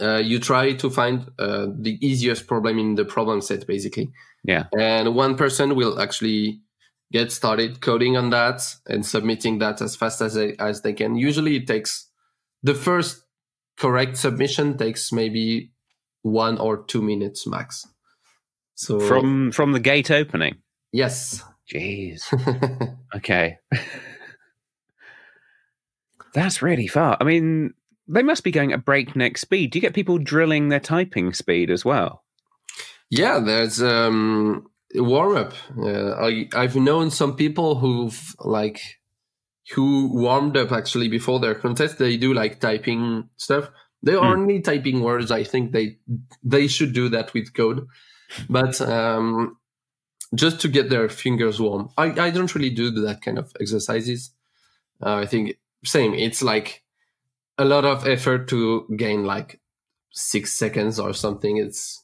[0.02, 4.12] uh, you try to find uh, the easiest problem in the problem set basically
[4.44, 4.66] Yeah.
[4.78, 6.62] and one person will actually
[7.12, 11.16] get started coding on that and submitting that as fast as they, as they can
[11.16, 12.10] usually it takes
[12.64, 13.24] the first
[13.78, 15.72] correct submission takes maybe
[16.24, 17.86] one or two minutes max
[18.76, 20.58] so From from the gate opening.
[20.92, 22.26] yes Jeez.
[23.16, 23.58] Okay.
[26.34, 27.18] That's really far.
[27.20, 27.74] I mean,
[28.08, 29.72] they must be going at breakneck speed.
[29.72, 32.24] Do you get people drilling their typing speed as well?
[33.12, 35.54] Yeah, there's um warm up.
[35.78, 38.80] Uh, I I've known some people who've like
[39.76, 41.98] who warmed up actually before their contest.
[42.00, 43.70] They do like typing stuff.
[44.02, 45.30] They are only typing words.
[45.30, 45.98] I think they
[46.42, 47.86] they should do that with code.
[48.50, 49.58] But um
[50.34, 51.90] just to get their fingers warm.
[51.98, 54.34] I, I don't really do that kind of exercises.
[55.04, 56.14] Uh, I think same.
[56.14, 56.84] It's like
[57.58, 59.60] a lot of effort to gain like
[60.12, 61.58] six seconds or something.
[61.58, 62.01] It's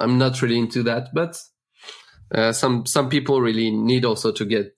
[0.00, 1.40] I'm not really into that, but
[2.34, 4.76] uh, some some people really need also to get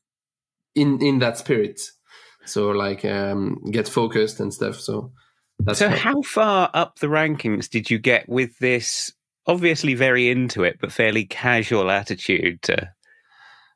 [0.75, 1.81] in in that spirit.
[2.45, 4.81] So like um, get focused and stuff.
[4.81, 5.13] So
[5.59, 9.13] that's so how far up the rankings did you get with this?
[9.47, 12.93] Obviously, very into it, but fairly casual attitude to.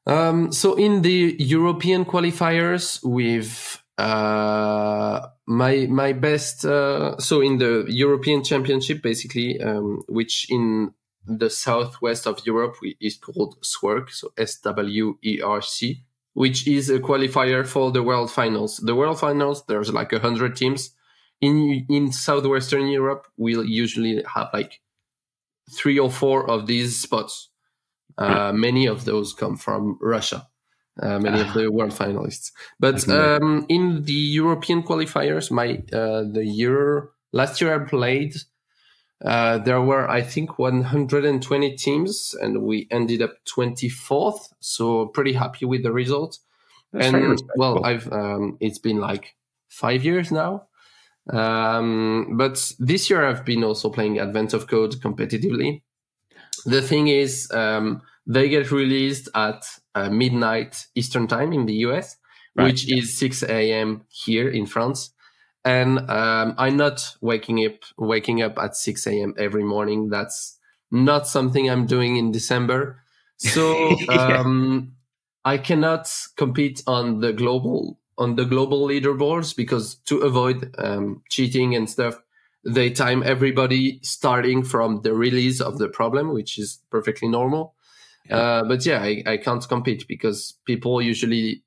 [0.06, 6.64] Um, so in the European qualifiers, with uh, my my best.
[6.64, 10.92] Uh, so in the European Championship, basically, um, which in
[11.26, 16.90] the southwest of Europe is called SWERC, so S W E R C, which is
[16.90, 18.78] a qualifier for the World Finals.
[18.78, 20.90] The World Finals, there's like a hundred teams.
[21.40, 24.80] In in southwestern Europe, we'll usually have like
[25.70, 27.50] three or four of these spots.
[28.16, 30.48] Uh, many of those come from Russia.
[31.02, 36.42] Uh, many of the world finalists, but um, in the European qualifiers, my uh, the
[36.42, 38.34] year last year I played
[39.24, 44.52] uh, there were, I think, 120 teams, and we ended up 24th.
[44.60, 46.38] So pretty happy with the result.
[46.92, 49.34] That's and well, I've um, it's been like
[49.68, 50.68] five years now.
[51.32, 55.82] Um, but this year I've been also playing Advent of Code competitively.
[56.64, 62.16] The thing is, um, they get released at uh, midnight Eastern time in the US,
[62.54, 62.66] right.
[62.66, 64.04] which is 6 a.m.
[64.08, 65.12] here in France
[65.66, 69.34] and um, I'm not waking up waking up at 6 a.m.
[69.36, 70.08] every morning.
[70.08, 70.58] That's
[70.92, 73.02] not something I'm doing in December.
[73.38, 74.92] So um,
[75.44, 81.74] I cannot compete on the global on the global leaderboards because to avoid um, cheating
[81.74, 82.22] and stuff,
[82.64, 87.74] they time everybody starting from the release of the problem, which is perfectly normal.
[88.30, 88.36] Yeah.
[88.36, 91.64] Uh, but yeah, I, I can't compete because people usually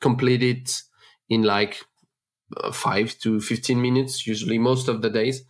[0.00, 0.82] complete it
[1.30, 1.82] in like
[2.72, 5.42] five to 15 minutes, usually most of the days.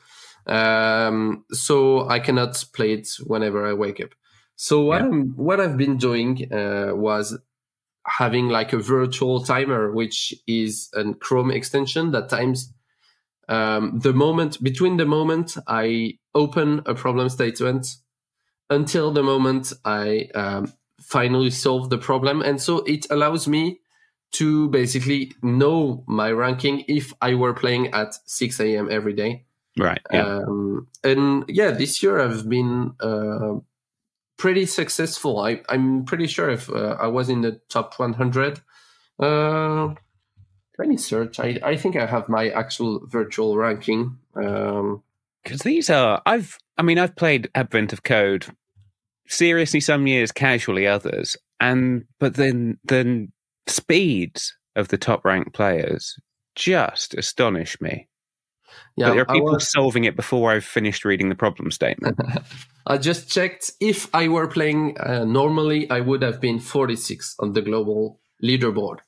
[0.46, 4.10] Um, so I cannot play it whenever I wake up.
[4.56, 5.08] So what yeah.
[5.08, 7.38] I'm, what I've been doing, uh, was
[8.06, 12.72] having like a virtual timer, which is a Chrome extension that times,
[13.48, 17.96] um, the moment between the moment I open a problem statement
[18.70, 22.40] until the moment I, um, finally solve the problem.
[22.40, 23.80] And so it allows me
[24.32, 28.88] to basically know my ranking if I were playing at 6 a.m.
[28.90, 29.44] every day.
[29.78, 30.00] Right.
[30.12, 30.38] Yeah.
[30.38, 33.60] Um, and yeah, this year I've been uh,
[34.36, 35.38] pretty successful.
[35.38, 38.60] I, am pretty sure if uh, I was in the top 100.
[39.18, 39.94] Uh,
[40.78, 41.38] let me search.
[41.38, 44.18] I, I think I have my actual virtual ranking.
[44.34, 45.02] Because um,
[45.64, 48.46] these are, I've, I mean, I've played Advent of Code
[49.32, 53.32] seriously some years, casually others, and but then then
[53.66, 56.16] speeds of the top ranked players
[56.54, 58.08] just astonish me.
[58.96, 59.70] Yeah, but there are people was...
[59.70, 62.18] solving it before I've finished reading the problem statement.
[62.86, 63.70] I just checked.
[63.80, 68.98] If I were playing uh, normally, I would have been 46 on the global leaderboard.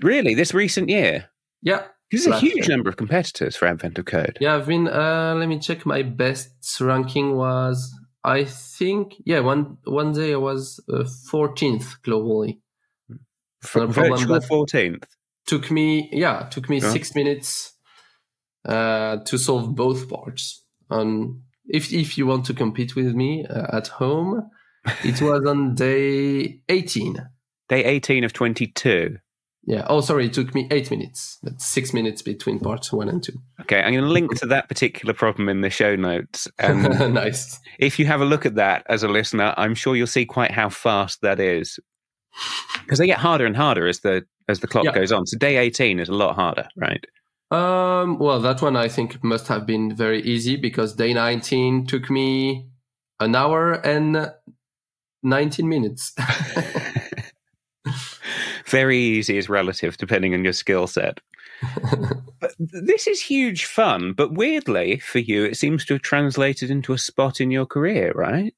[0.00, 0.34] Really?
[0.34, 1.26] This recent year?
[1.62, 1.84] Yeah.
[2.10, 2.76] There's a huge year.
[2.76, 4.38] number of competitors for Advent of Code.
[4.40, 4.88] Yeah, I've been.
[4.88, 5.84] Uh, let me check.
[5.84, 12.60] My best ranking was, I think, yeah, one one day I was uh, 14th globally.
[13.64, 15.06] From virtual fourteenth.
[15.46, 17.74] Took me, yeah, took me six minutes
[18.64, 20.62] uh, to solve both parts.
[20.90, 24.50] On if if you want to compete with me uh, at home,
[25.04, 27.16] it was on day eighteen.
[27.68, 29.18] Day eighteen of twenty two.
[29.66, 29.86] Yeah.
[29.88, 30.26] Oh, sorry.
[30.26, 31.38] It took me eight minutes.
[31.42, 33.32] That's six minutes between parts one and two.
[33.62, 33.80] Okay.
[33.80, 36.46] I'm going to link to that particular problem in the show notes.
[36.58, 36.82] And
[37.14, 37.58] nice.
[37.78, 40.50] If you have a look at that as a listener, I'm sure you'll see quite
[40.50, 41.78] how fast that is
[42.82, 44.92] because they get harder and harder as the as the clock yeah.
[44.92, 45.26] goes on.
[45.26, 47.04] So day eighteen is a lot harder, right?
[47.50, 52.10] Um, well, that one I think must have been very easy because day nineteen took
[52.10, 52.68] me
[53.20, 54.32] an hour and
[55.22, 56.14] nineteen minutes.
[58.66, 61.20] very easy is relative depending on your skill set.
[62.40, 66.92] but this is huge fun, but weirdly for you, it seems to have translated into
[66.92, 68.54] a spot in your career, right?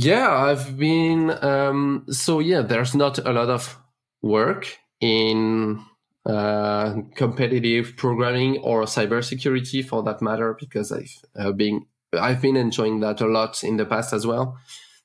[0.00, 1.36] Yeah, I've been.
[1.42, 3.76] Um, so yeah, there's not a lot of
[4.22, 5.84] work in
[6.24, 13.00] uh, competitive programming or cybersecurity for that matter, because I've uh, been I've been enjoying
[13.00, 14.56] that a lot in the past as well.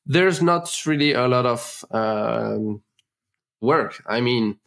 [0.06, 2.84] There's not really a lot of um,
[3.62, 4.04] work.
[4.06, 4.60] I mean,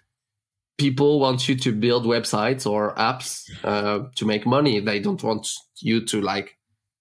[0.76, 4.80] people want you to build websites or apps uh, to make money.
[4.80, 6.58] They don't want you to like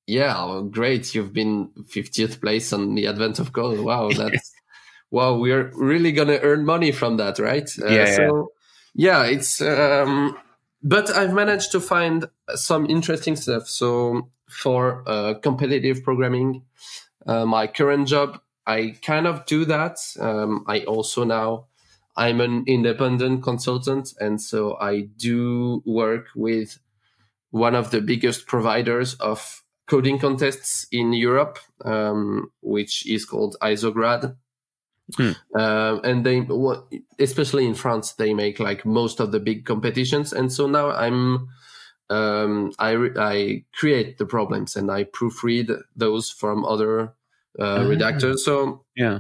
[0.08, 1.16] yeah, great.
[1.16, 3.80] You've been 50th place on the Advent of Code.
[3.80, 4.52] Wow, that's
[5.12, 7.70] wow, we're really gonna earn money from that, right?
[7.82, 8.16] Uh, yeah.
[8.16, 8.52] So
[8.94, 9.62] yeah, it's.
[9.62, 10.38] Um,
[10.84, 13.68] but I've managed to find some interesting stuff.
[13.68, 16.64] So for uh, competitive programming,
[17.26, 19.98] uh, my current job, I kind of do that.
[20.20, 21.66] Um, I also now
[22.16, 26.78] I'm an independent consultant, and so I do work with
[27.50, 34.36] one of the biggest providers of coding contests in Europe, um, which is called Isograd.
[35.16, 35.32] Hmm.
[35.56, 36.48] Uh, and they,
[37.20, 40.34] especially in France, they make like most of the big competitions.
[40.34, 41.50] And so now I'm,
[42.10, 47.14] um, I, I create the problems and I proofread those from other
[47.60, 47.80] uh, ah.
[47.80, 48.40] redactors.
[48.40, 49.20] So yeah,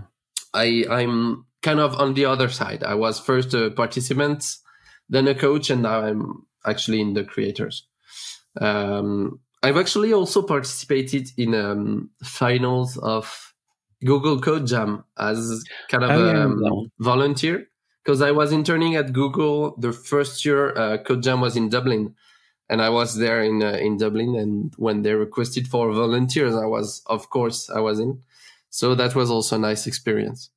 [0.53, 2.83] I, I'm kind of on the other side.
[2.83, 4.57] I was first a participant,
[5.09, 7.87] then a coach, and now I'm actually in the creators.
[8.59, 13.53] Um, I've actually also participated in um, finals of
[14.03, 17.67] Google Code Jam as kind of oh, a um, volunteer
[18.03, 22.15] because I was interning at Google the first year uh, Code Jam was in Dublin,
[22.69, 24.35] and I was there in uh, in Dublin.
[24.35, 28.21] And when they requested for volunteers, I was of course I was in.
[28.69, 30.49] So that was also a nice experience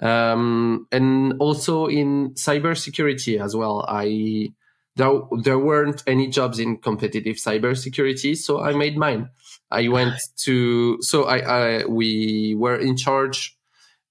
[0.00, 3.84] um, and also in cybersecurity as well.
[3.88, 4.52] I
[4.96, 9.30] there there weren't any jobs in competitive cybersecurity, so I made mine.
[9.70, 13.56] I went to so I, I we were in charge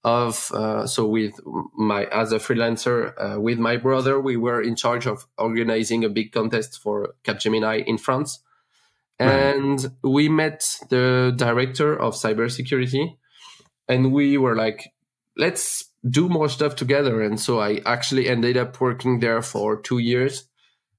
[0.04, 1.34] of uh, so with
[1.76, 6.08] my as a freelancer uh, with my brother we were in charge of organizing a
[6.08, 8.40] big contest for Capgemini in France,
[9.18, 9.92] and right.
[10.02, 13.16] we met the director of cybersecurity,
[13.88, 14.92] and we were like
[15.36, 17.20] let's do more stuff together.
[17.20, 20.48] And so I actually ended up working there for two years.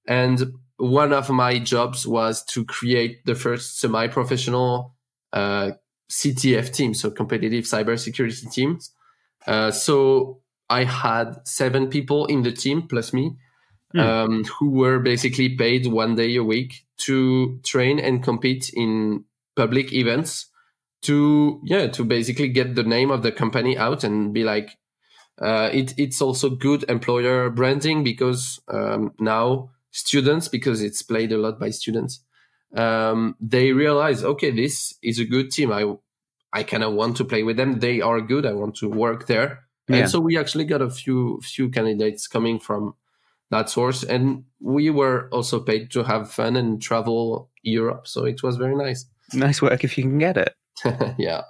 [0.08, 4.96] And one of my jobs was to create the first semi-professional
[5.34, 5.72] uh,
[6.10, 8.92] CTF team, so competitive cybersecurity teams.
[9.46, 13.36] Uh, so I had seven people in the team plus me,
[13.96, 14.00] mm.
[14.00, 19.94] um, who were basically paid one day a week to train and compete in public
[19.94, 20.48] events
[21.02, 24.78] to yeah to basically get the name of the company out and be like
[25.40, 31.38] uh, it, it's also good employer branding because um, now students because it's played a
[31.38, 32.22] lot by students
[32.76, 35.72] um, they realize okay this is a good team.
[35.72, 35.94] I
[36.54, 37.80] i kind of want to play with them.
[37.80, 38.46] They are good.
[38.46, 39.64] I want to work there.
[39.88, 39.98] Yeah.
[39.98, 42.96] and so we actually got a few few candidates coming from
[43.52, 44.04] that source.
[44.04, 48.08] And we were also paid to have fun and travel europe.
[48.08, 49.06] So it was very nice.
[49.34, 50.54] Nice work if you can get it.
[51.18, 51.44] Yeah.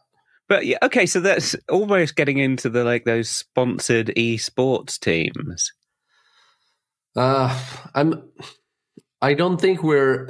[0.49, 5.73] But yeah, okay, so that's almost getting into the like those sponsored esports teams.
[7.17, 7.49] Uh
[7.95, 8.29] I'm
[9.21, 10.29] I don't think we're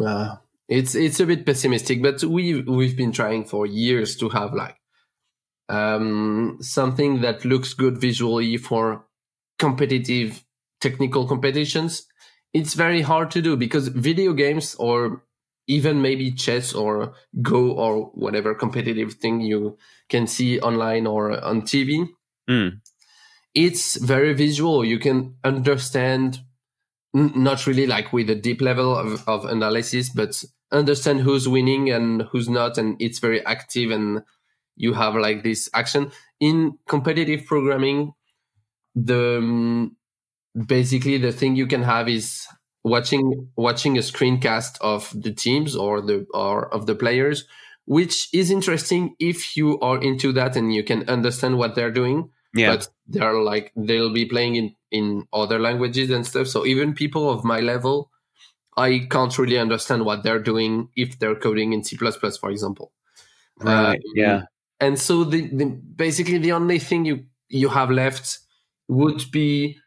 [0.00, 0.36] uh,
[0.68, 4.76] it's it's a bit pessimistic, but we we've been trying for years to have like
[5.68, 9.04] um something that looks good visually for
[9.58, 10.44] competitive
[10.80, 12.06] technical competitions.
[12.54, 15.24] It's very hard to do because video games or
[15.66, 21.62] even maybe chess or Go or whatever competitive thing you can see online or on
[21.62, 22.06] TV.
[22.48, 22.80] Mm.
[23.54, 24.84] It's very visual.
[24.84, 26.40] You can understand,
[27.14, 31.90] n- not really like with a deep level of, of analysis, but understand who's winning
[31.90, 32.78] and who's not.
[32.78, 34.22] And it's very active and
[34.76, 36.12] you have like this action.
[36.40, 38.14] In competitive programming,
[38.94, 39.96] the um,
[40.66, 42.46] basically the thing you can have is
[42.84, 47.44] watching watching a screencast of the teams or the or of the players
[47.84, 52.28] which is interesting if you are into that and you can understand what they're doing
[52.54, 52.76] yeah.
[52.76, 57.30] but they're like they'll be playing in in other languages and stuff so even people
[57.30, 58.10] of my level
[58.76, 62.92] i can't really understand what they're doing if they're coding in c++ for example
[63.60, 64.42] right um, yeah
[64.80, 68.38] and so the, the basically the only thing you you have left
[68.88, 69.78] would be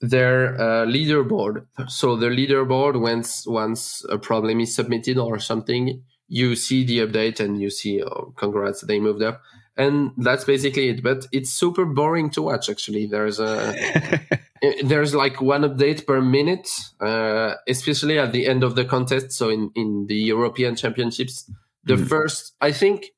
[0.00, 1.66] their uh, leaderboard.
[1.88, 7.40] So the leaderboard, once once a problem is submitted or something, you see the update
[7.40, 9.42] and you see, oh, congrats, they moved up,
[9.80, 11.02] and that's basically it.
[11.02, 12.68] But it's super boring to watch.
[12.68, 14.20] Actually, there's a
[14.84, 16.68] there's like one update per minute,
[17.00, 19.32] uh, especially at the end of the contest.
[19.32, 21.50] So in in the European Championships,
[21.84, 22.08] the mm.
[22.08, 23.12] first, I think,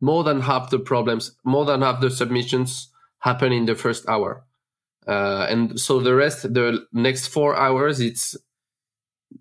[0.00, 4.44] more than half the problems, more than half the submissions happen in the first hour
[5.06, 8.36] uh, and so the rest, the next four hours, it's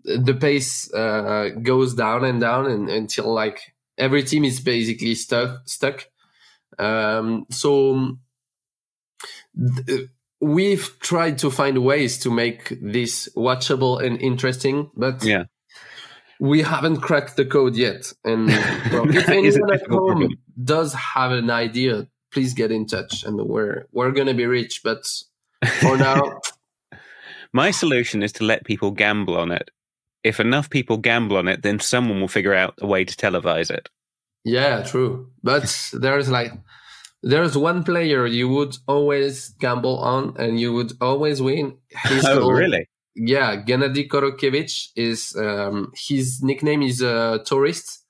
[0.03, 3.59] the pace uh, goes down and down and, until like
[3.97, 5.67] every team is basically stuck.
[5.67, 6.07] Stuck.
[6.79, 8.17] Um, so
[9.85, 10.09] th-
[10.39, 15.45] we've tried to find ways to make this watchable and interesting, but yeah.
[16.39, 18.47] We haven't cracked the code yet, and
[18.91, 23.85] well, if anyone at home does have an idea please get in touch, and we're
[23.91, 24.81] we're gonna be rich.
[24.83, 25.05] But
[25.79, 26.39] for now,
[27.53, 29.69] my solution is to let people gamble on it.
[30.23, 33.71] If enough people gamble on it, then someone will figure out a way to televise
[33.71, 33.89] it.
[34.43, 35.29] Yeah, true.
[35.43, 36.53] But there's like
[37.23, 41.77] there's one player you would always gamble on and you would always win.
[42.07, 42.87] He's oh, called, really?
[43.15, 48.05] Yeah, Gennady Korotkevich is um, his nickname is uh, Tourist,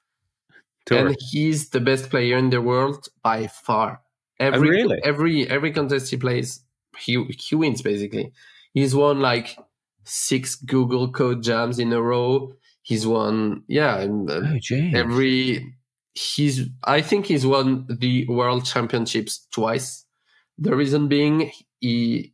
[0.85, 4.01] Tourist, and he's the best player in the world by far.
[4.39, 4.99] Oh, every oh, really?
[5.03, 6.61] every every contest he plays,
[6.97, 8.31] he he wins basically.
[8.73, 9.57] He's won like
[10.03, 12.53] six Google Code jams in a row.
[12.83, 14.57] He's won, yeah, oh,
[14.93, 15.75] every
[16.13, 20.05] he's I think he's won the world championships twice.
[20.57, 22.33] The reason being he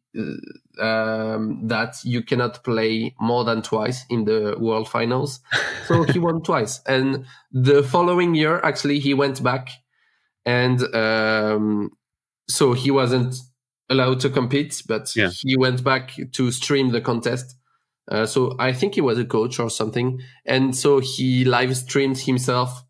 [0.80, 5.40] um, that you cannot play more than twice in the world finals.
[5.88, 9.70] So he won twice, and the following year actually he went back,
[10.46, 11.92] and um,
[12.50, 13.36] so he wasn't
[13.90, 15.30] allowed to compete, but yeah.
[15.30, 17.56] he went back to stream the contest.
[18.10, 22.18] Uh, so I think he was a coach or something, and so he live streamed
[22.18, 22.84] himself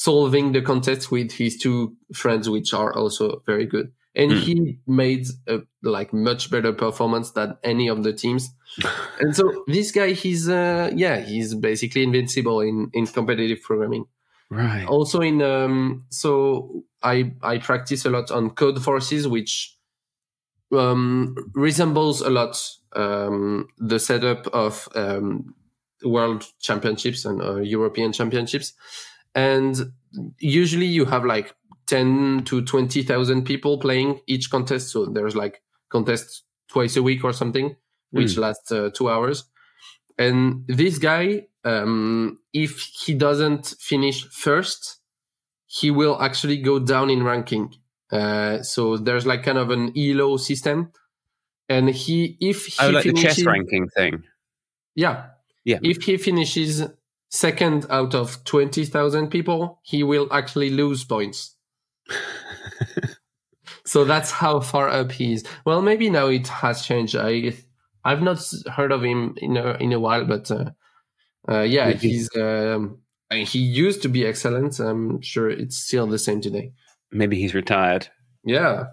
[0.00, 3.92] solving the contest with his two friends, which are also very good.
[4.14, 4.40] And mm.
[4.40, 8.48] he made a like much better performance than any of the teams.
[9.20, 14.06] and so this guy, he's uh, yeah, he's basically invincible in in competitive programming.
[14.48, 14.86] Right.
[14.86, 19.76] Also in um, so I I practice a lot on Codeforces, which
[20.72, 22.58] um, resembles a lot
[22.96, 25.54] um, the setup of um,
[26.02, 28.72] world championships and uh, European championships
[29.34, 29.92] and
[30.38, 31.54] usually you have like
[31.86, 34.90] 10 to 20,000 people playing each contest.
[34.90, 37.74] So there's like contests twice a week or something,
[38.10, 38.38] which mm.
[38.38, 39.44] lasts uh, two hours.
[40.18, 44.98] And this guy, um, if he doesn't finish first,
[45.66, 47.74] he will actually go down in ranking.
[48.12, 50.92] Uh, so there's like kind of an ELO system.
[51.68, 54.22] And he, if he oh, like finishes, the chess ranking thing.
[54.94, 55.26] Yeah.
[55.64, 55.78] Yeah.
[55.82, 56.84] If he finishes
[57.30, 61.56] second out of 20,000 people, he will actually lose points.
[63.84, 65.44] so that's how far up he is.
[65.64, 67.16] Well, maybe now it has changed.
[67.16, 67.54] I
[68.04, 68.42] I've not
[68.74, 70.70] heard of him in a, in a while, but uh,
[71.48, 72.98] uh, yeah, he's um,
[73.30, 74.78] he used to be excellent.
[74.80, 76.72] I'm sure it's still the same today.
[77.12, 78.08] Maybe he's retired.
[78.44, 78.84] Yeah.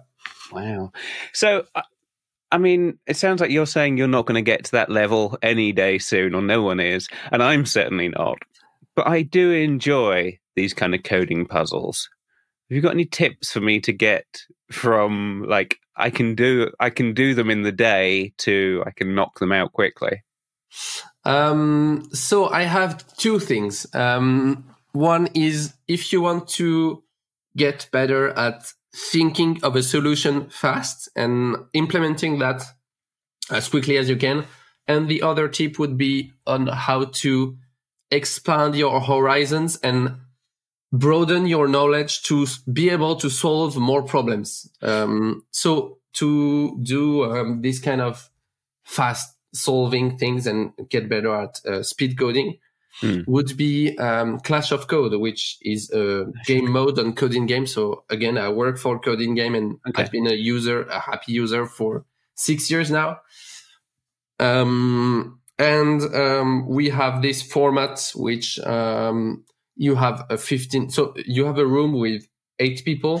[0.52, 0.92] Wow.
[1.32, 1.82] So uh,
[2.50, 5.36] I mean, it sounds like you're saying you're not going to get to that level
[5.42, 8.38] any day soon, or no one is, and I'm certainly not.
[8.96, 12.08] But I do enjoy these kind of coding puzzles.
[12.68, 14.26] Have you got any tips for me to get
[14.70, 19.14] from like I can do I can do them in the day to I can
[19.14, 20.22] knock them out quickly?
[21.24, 23.86] Um, so I have two things.
[23.94, 27.02] Um, one is if you want to
[27.56, 32.62] get better at thinking of a solution fast and implementing that
[33.50, 34.44] as quickly as you can.
[34.86, 37.56] And the other tip would be on how to
[38.10, 40.16] expand your horizons and
[40.92, 44.70] broaden your knowledge to be able to solve more problems.
[44.82, 48.30] Um, so to do um, this kind of
[48.84, 52.58] fast solving things and get better at uh, speed coding,
[53.00, 53.26] mm.
[53.26, 57.68] would be um, Clash of Code, which is a game mode on CodinGame.
[57.68, 60.02] So again, I work for CodinGame and okay.
[60.02, 63.20] I've been a user, a happy user for six years now.
[64.40, 69.44] Um, and um, we have this format which um,
[69.76, 72.26] you have a 15 so you have a room with
[72.58, 73.18] eight people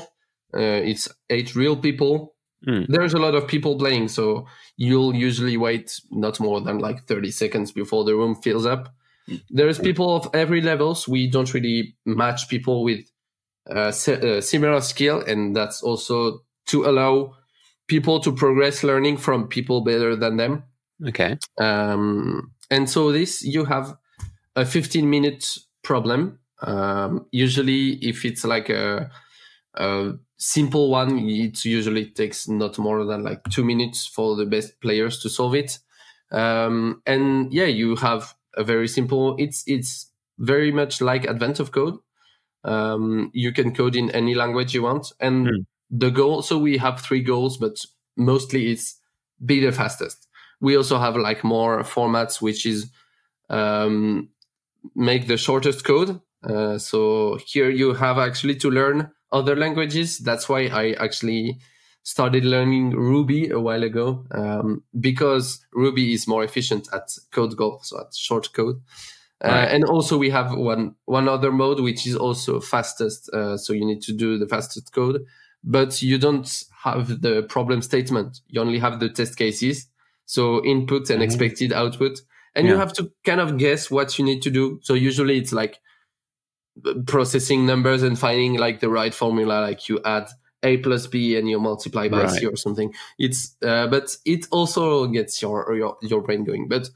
[0.54, 2.34] uh, it's eight real people
[2.66, 2.86] mm.
[2.88, 7.30] there's a lot of people playing so you'll usually wait not more than like 30
[7.30, 8.94] seconds before the room fills up
[9.50, 11.08] there's people of every levels.
[11.08, 13.04] We don't really match people with
[13.68, 17.34] uh, uh, similar skill, and that's also to allow
[17.86, 20.64] people to progress learning from people better than them.
[21.06, 21.38] Okay.
[21.58, 23.96] Um, and so this you have
[24.56, 25.46] a 15 minute
[25.82, 26.38] problem.
[26.60, 29.10] Um, usually, if it's like a,
[29.74, 34.80] a simple one, it usually takes not more than like two minutes for the best
[34.80, 35.78] players to solve it.
[36.30, 39.36] Um, and yeah, you have a very simple.
[39.38, 41.98] It's it's very much like Advent of Code.
[42.64, 45.66] Um, you can code in any language you want, and mm.
[45.90, 46.42] the goal.
[46.42, 47.84] So we have three goals, but
[48.16, 49.00] mostly it's
[49.44, 50.26] be the fastest.
[50.60, 52.90] We also have like more formats, which is
[53.48, 54.28] um,
[54.94, 56.20] make the shortest code.
[56.42, 60.18] Uh, so here you have actually to learn other languages.
[60.18, 61.58] That's why I actually
[62.08, 67.84] started learning Ruby a while ago um, because Ruby is more efficient at code golf,
[67.84, 68.80] so at short code.
[69.44, 69.70] Uh, right.
[69.70, 73.28] and also we have one one other mode which is also fastest.
[73.28, 75.22] Uh, so you need to do the fastest code,
[75.62, 78.40] but you don't have the problem statement.
[78.48, 79.86] You only have the test cases.
[80.24, 81.22] So input and mm-hmm.
[81.22, 82.20] expected output.
[82.54, 82.72] And yeah.
[82.72, 84.80] you have to kind of guess what you need to do.
[84.82, 85.78] So usually it's like
[87.06, 90.28] processing numbers and finding like the right formula, like you add
[90.62, 92.30] a plus b and you multiply by right.
[92.30, 92.92] c or something.
[93.18, 96.68] It's uh, but it also gets your, your your brain going.
[96.68, 96.88] But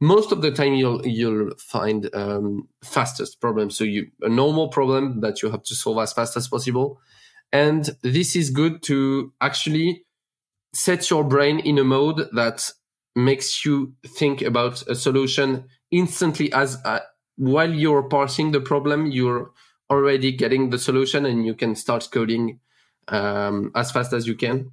[0.00, 3.70] most of the time you'll you'll find um, fastest problem.
[3.70, 7.00] So you a normal problem that you have to solve as fast as possible,
[7.52, 10.04] and this is good to actually
[10.72, 12.70] set your brain in a mode that
[13.16, 17.00] makes you think about a solution instantly as uh,
[17.36, 19.50] while you're parsing the problem you're
[19.90, 22.60] already getting the solution and you can start coding
[23.08, 24.70] um, as fast as you can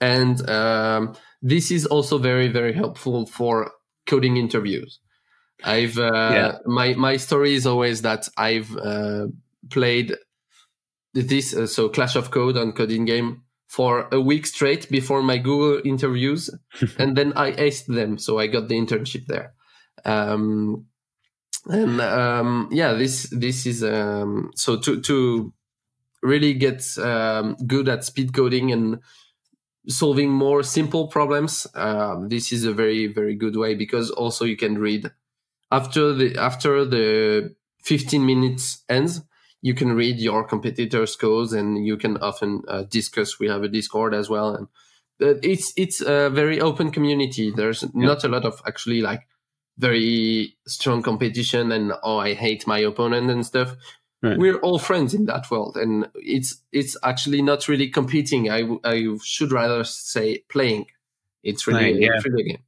[0.00, 3.72] and um, this is also very very helpful for
[4.06, 5.00] coding interviews
[5.64, 6.52] i've uh, yeah.
[6.66, 9.26] my my story is always that i've uh,
[9.70, 10.14] played
[11.14, 15.80] this uh, so clash of code on CodinGame for a week straight before my Google
[15.84, 16.50] interviews,
[16.98, 19.52] and then I aced them, so I got the internship there.
[20.04, 20.86] Um,
[21.66, 25.52] and um, yeah, this this is um, so to to
[26.22, 28.98] really get um, good at speed coding and
[29.88, 31.66] solving more simple problems.
[31.74, 35.10] Uh, this is a very very good way because also you can read
[35.70, 37.54] after the after the
[37.84, 39.22] 15 minutes ends
[39.60, 43.40] you can read your competitors' codes and you can often uh, discuss.
[43.40, 44.66] We have a Discord as well, and
[45.20, 47.52] uh, it's it's a very open community.
[47.54, 48.06] There's yeah.
[48.06, 49.26] not a lot of actually like
[49.76, 53.76] very strong competition and oh I hate my opponent and stuff.
[54.20, 54.36] Right.
[54.36, 58.50] We're all friends in that world, and it's it's actually not really competing.
[58.50, 60.86] I I should rather say playing.
[61.44, 62.08] It's really right, yeah.
[62.14, 62.62] it's really a game.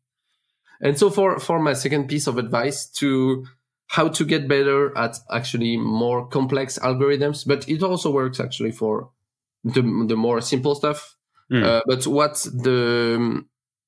[0.80, 3.46] And so for for my second piece of advice to
[3.88, 9.10] how to get better at actually more complex algorithms, but it also works actually for
[9.64, 11.16] the, the more simple stuff.
[11.50, 11.64] Mm.
[11.64, 13.44] Uh, but what the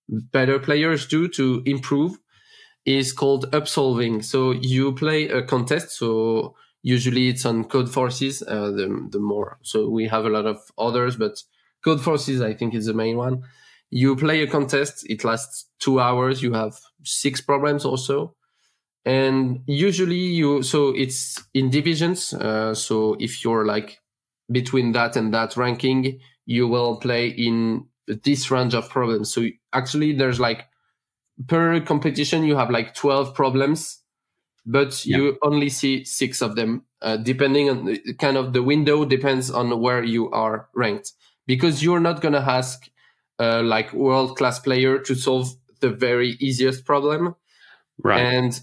[0.09, 2.19] better players do to improve
[2.85, 4.23] is called upsolving.
[4.23, 5.91] So you play a contest.
[5.93, 9.59] So usually it's on Codeforces, uh, the, the more.
[9.63, 11.43] So we have a lot of others, but
[11.85, 13.43] Codeforces, I think, is the main one.
[13.91, 15.05] You play a contest.
[15.09, 16.43] It lasts two hours.
[16.43, 18.35] You have six problems or so
[19.05, 24.01] and usually you so it's in divisions uh, so if you're like
[24.51, 27.85] between that and that ranking you will play in
[28.25, 30.67] this range of problems so actually there's like
[31.49, 33.99] per competition you have like 12 problems
[34.65, 35.17] but yeah.
[35.17, 39.51] you only see six of them uh, depending on the, kind of the window depends
[39.51, 41.13] on where you are ranked
[41.47, 42.89] because you're not going to ask
[43.41, 47.35] uh, like world class player to solve the very easiest problem
[48.03, 48.61] right and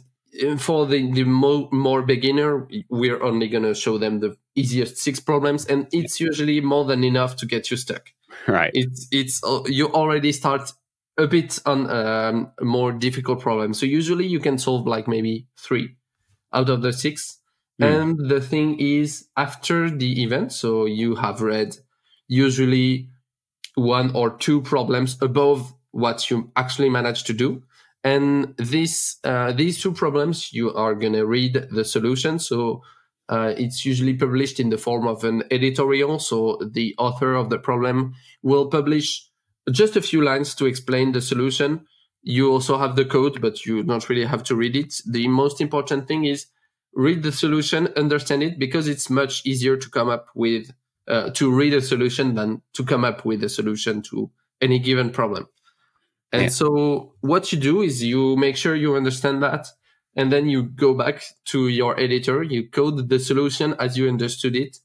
[0.58, 5.20] for the, the mo- more beginner, we're only going to show them the easiest six
[5.20, 8.12] problems, and it's usually more than enough to get you stuck.
[8.48, 8.72] Right.
[8.74, 10.72] It's it's uh, you already start
[11.20, 13.74] a bit on um, a more difficult problem.
[13.74, 15.96] So usually you can solve like maybe three
[16.54, 17.40] out of the six.
[17.80, 18.02] Mm.
[18.02, 21.76] And the thing is, after the event, so you have read
[22.28, 23.10] usually
[23.76, 27.64] one or two problems above what you actually managed to do
[28.04, 32.40] and these uh, these two problems, you are gonna read the solution.
[32.40, 32.82] So
[33.28, 36.20] uh, it's usually published in the form of an editorial.
[36.20, 39.29] So the author of the problem will publish
[39.72, 41.86] just a few lines to explain the solution.
[42.22, 45.02] You also have the code, but you don't really have to read it.
[45.08, 46.48] The most important thing is
[46.94, 50.72] read the solution, understand it, because it's much easier to come up with
[51.08, 54.30] uh, to read a solution than to come up with a solution to
[54.62, 55.48] any given problem.
[56.32, 56.50] And yeah.
[56.50, 59.68] so what you do is you make sure you understand that.
[60.16, 64.56] And then you go back to your editor, you code the solution as you understood
[64.56, 64.78] it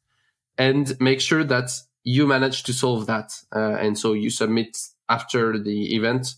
[0.56, 1.70] and make sure that
[2.04, 3.32] you manage to solve that.
[3.54, 4.76] Uh, and so you submit
[5.08, 6.34] after the event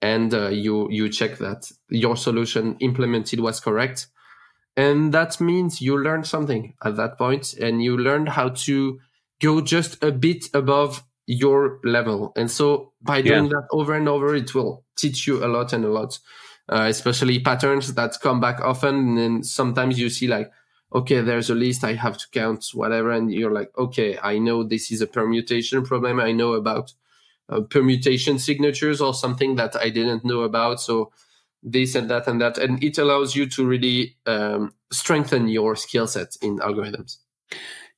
[0.00, 4.06] and uh, you, you check that your solution implemented was correct.
[4.76, 8.98] And that means you learned something at that point and you learned how to
[9.42, 12.32] go just a bit above your level.
[12.36, 13.50] And so by doing yeah.
[13.50, 16.18] that over and over, it will teach you a lot and a lot,
[16.68, 19.18] uh, especially patterns that come back often.
[19.18, 20.50] And sometimes you see like,
[20.92, 23.10] okay, there's a list, I have to count whatever.
[23.10, 26.20] And you're like, okay, I know this is a permutation problem.
[26.20, 26.92] I know about
[27.48, 30.80] uh, permutation signatures or something that I didn't know about.
[30.80, 31.12] So
[31.62, 32.58] this and that and that.
[32.58, 37.18] And it allows you to really um, strengthen your skill set in algorithms.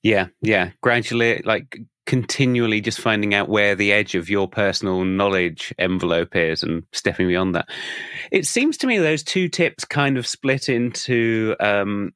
[0.02, 0.70] Yeah, yeah.
[0.80, 6.62] Gradually, like continually just finding out where the edge of your personal knowledge envelope is
[6.62, 7.68] and stepping beyond that.
[8.32, 12.12] It seems to me those two tips kind of split into um,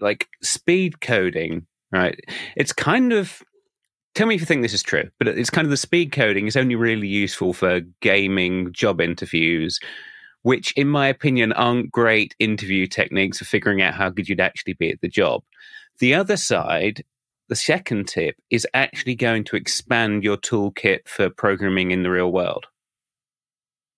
[0.00, 2.18] like speed coding, right?
[2.56, 3.42] It's kind of
[4.14, 6.46] tell me if you think this is true, but it's kind of the speed coding
[6.46, 9.80] is only really useful for gaming job interviews,
[10.42, 14.74] which, in my opinion, aren't great interview techniques for figuring out how good you'd actually
[14.74, 15.42] be at the job.
[15.98, 17.04] The other side,
[17.48, 22.32] the second tip, is actually going to expand your toolkit for programming in the real
[22.32, 22.66] world.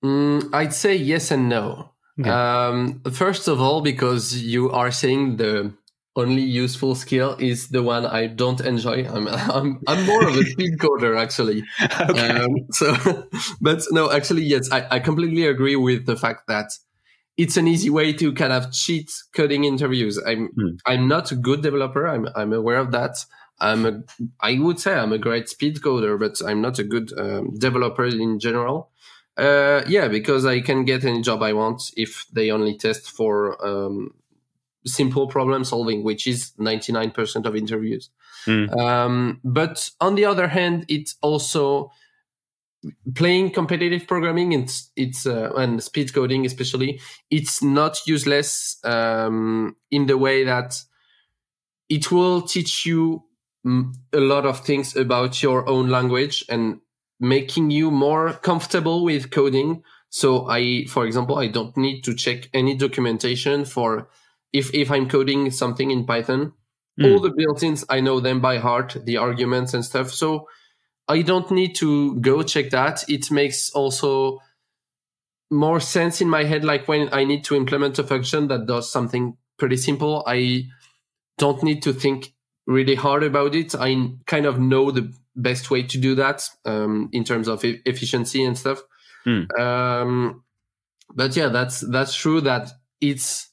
[0.04, 1.92] Mm, I'd say yes and no.
[2.18, 2.30] Okay.
[2.30, 5.74] Um, first of all, because you are saying the
[6.16, 9.06] only useful skill is the one I don't enjoy.
[9.06, 11.62] I'm I'm, I'm more of a speed coder actually.
[11.82, 12.30] okay.
[12.30, 13.28] Um, so,
[13.60, 16.72] but no, actually, yes, I, I completely agree with the fact that
[17.36, 20.18] it's an easy way to kind of cheat coding interviews.
[20.26, 20.76] I'm hmm.
[20.86, 22.08] I'm not a good developer.
[22.08, 23.16] I'm I'm aware of that.
[23.60, 24.02] I'm a
[24.40, 28.06] I would say I'm a great speed coder, but I'm not a good um, developer
[28.06, 28.90] in general.
[29.36, 33.62] Uh, yeah, because I can get any job I want if they only test for
[33.66, 34.14] um,
[34.86, 38.10] simple problem solving, which is 99% of interviews.
[38.46, 38.76] Mm.
[38.76, 41.90] Um, but on the other hand, it's also
[43.14, 50.06] playing competitive programming it's it's uh, and speed coding especially it's not useless um, in
[50.06, 50.80] the way that
[51.88, 53.22] it will teach you
[54.12, 56.80] a lot of things about your own language and
[57.18, 62.48] making you more comfortable with coding so i for example i don't need to check
[62.54, 64.08] any documentation for
[64.56, 66.52] if if I'm coding something in Python,
[67.00, 67.12] mm.
[67.12, 70.10] all the built-ins I know them by heart, the arguments and stuff.
[70.10, 70.48] So
[71.08, 73.04] I don't need to go check that.
[73.08, 74.40] It makes also
[75.50, 76.64] more sense in my head.
[76.64, 80.64] Like when I need to implement a function that does something pretty simple, I
[81.38, 82.32] don't need to think
[82.66, 83.74] really hard about it.
[83.74, 87.80] I kind of know the best way to do that um, in terms of e-
[87.84, 88.82] efficiency and stuff.
[89.26, 89.46] Mm.
[89.58, 90.44] Um,
[91.14, 93.48] but yeah, that's that's true that it's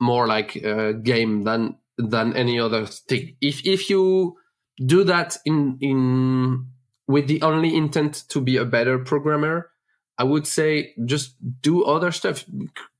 [0.00, 3.36] more like a game than than any other thing.
[3.40, 4.36] If if you
[4.84, 6.66] do that in in
[7.06, 9.70] with the only intent to be a better programmer,
[10.18, 12.44] I would say just do other stuff.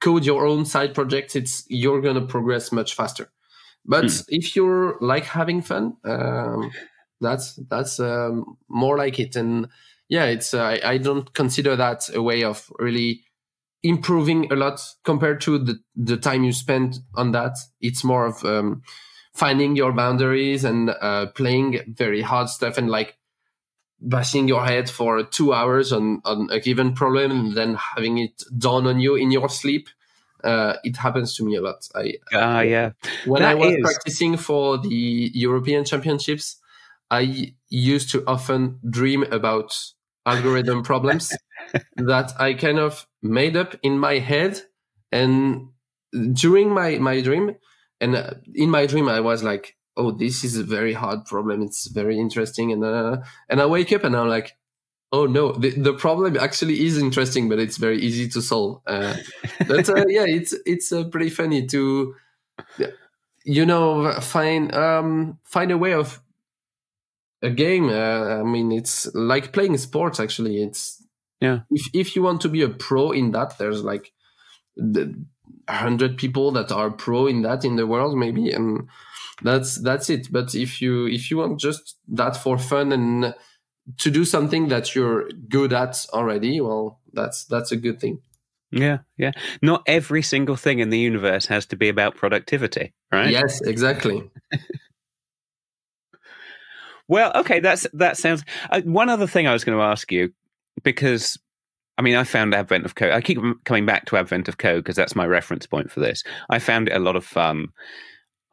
[0.00, 1.36] Code your own side projects.
[1.36, 3.30] It's you're gonna progress much faster.
[3.84, 4.20] But hmm.
[4.28, 6.70] if you're like having fun, um,
[7.20, 9.36] that's that's um, more like it.
[9.36, 9.68] And
[10.08, 13.24] yeah, it's uh, I, I don't consider that a way of really
[13.82, 17.56] improving a lot compared to the, the time you spend on that.
[17.80, 18.82] It's more of um,
[19.32, 23.16] finding your boundaries and uh, playing very hard stuff and like
[24.00, 28.42] bashing your head for two hours on, on a given problem and then having it
[28.56, 29.88] dawn on you in your sleep.
[30.42, 31.86] Uh, it happens to me a lot.
[31.94, 32.90] I ah uh, yeah.
[33.26, 33.82] When that I was is...
[33.82, 36.56] practicing for the European Championships,
[37.10, 39.76] I used to often dream about
[40.26, 41.32] algorithm problems
[41.96, 44.60] that I kind of made up in my head.
[45.12, 45.68] And
[46.32, 47.56] during my, my dream,
[48.00, 51.62] and uh, in my dream, I was like, oh, this is a very hard problem.
[51.62, 52.72] It's very interesting.
[52.72, 53.18] And, uh,
[53.48, 54.56] and I wake up and I'm like,
[55.12, 58.80] oh no, the, the problem actually is interesting, but it's very easy to solve.
[58.86, 59.16] Uh,
[59.68, 62.14] but uh, yeah, it's, it's uh, pretty funny to,
[63.44, 66.22] you know, find, um, find a way of
[67.42, 67.88] a game.
[67.88, 70.20] Uh, I mean, it's like playing sports.
[70.20, 71.02] Actually, it's
[71.40, 71.60] yeah.
[71.70, 74.12] If if you want to be a pro in that, there's like
[74.76, 75.14] the
[75.68, 78.88] hundred people that are pro in that in the world, maybe, and
[79.42, 80.28] that's that's it.
[80.30, 83.34] But if you if you want just that for fun and
[83.98, 88.20] to do something that you're good at already, well, that's that's a good thing.
[88.72, 89.32] Yeah, yeah.
[89.62, 93.30] Not every single thing in the universe has to be about productivity, right?
[93.30, 94.30] Yes, exactly.
[97.10, 98.44] well, okay, that's that sounds.
[98.70, 100.32] Uh, one other thing I was going to ask you
[100.84, 101.36] because
[101.98, 103.10] I mean, I found Advent of Code.
[103.10, 106.22] I keep coming back to Advent of Code because that's my reference point for this.
[106.48, 107.66] I found it a lot of fun.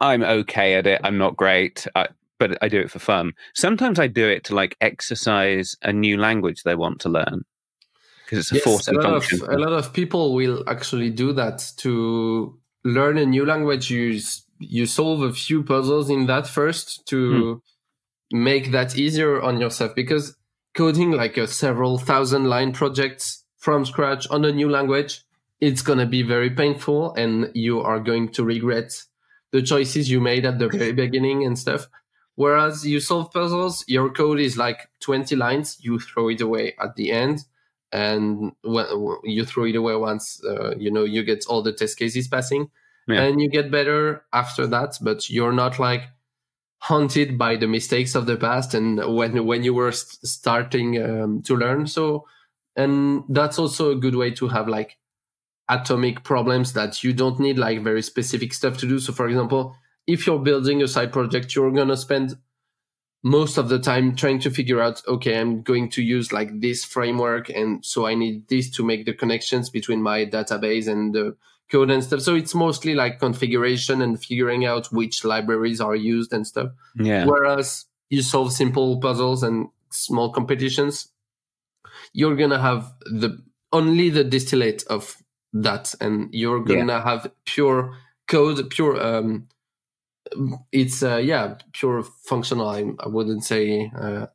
[0.00, 1.00] I'm okay at it.
[1.04, 2.08] I'm not great, I,
[2.40, 3.32] but I do it for fun.
[3.54, 7.44] Sometimes I do it to like exercise a new language they want to learn
[8.24, 9.42] because it's a yes, forcing a lot function.
[9.42, 13.88] Of, a lot of people will actually do that to learn a new language.
[13.88, 14.20] You
[14.58, 17.58] you solve a few puzzles in that first to hmm.
[18.30, 20.36] Make that easier on yourself because
[20.74, 25.22] coding like a several thousand line projects from scratch on a new language,
[25.60, 29.02] it's going to be very painful and you are going to regret
[29.50, 31.88] the choices you made at the very beginning and stuff.
[32.36, 36.94] Whereas you solve puzzles, your code is like 20 lines, you throw it away at
[36.94, 37.44] the end.
[37.90, 38.86] And when
[39.24, 42.70] you throw it away once, uh, you know, you get all the test cases passing
[43.08, 43.22] yeah.
[43.22, 44.98] and you get better after that.
[45.00, 46.02] But you're not like,
[46.80, 51.42] haunted by the mistakes of the past and when when you were st- starting um,
[51.42, 51.86] to learn.
[51.86, 52.26] So
[52.76, 54.98] and that's also a good way to have like
[55.68, 58.98] atomic problems that you don't need like very specific stuff to do.
[58.98, 59.76] So for example
[60.08, 62.36] if you're building a side project you're going to spend
[63.22, 66.84] most of the time trying to figure out okay i'm going to use like this
[66.84, 71.36] framework and so i need this to make the connections between my database and the
[71.70, 72.20] code and stuff.
[72.20, 76.70] So it's mostly like configuration and figuring out which libraries are used and stuff.
[76.96, 77.26] Yeah.
[77.26, 81.08] whereas you solve simple puzzles and small competitions
[82.12, 83.42] you're gonna have the
[83.72, 85.16] only the distillate of
[85.52, 85.94] that.
[86.00, 87.96] And you're gonna have pure
[88.26, 89.48] code pure um
[90.72, 94.26] it's uh, yeah pure functional I, I wouldn't say uh,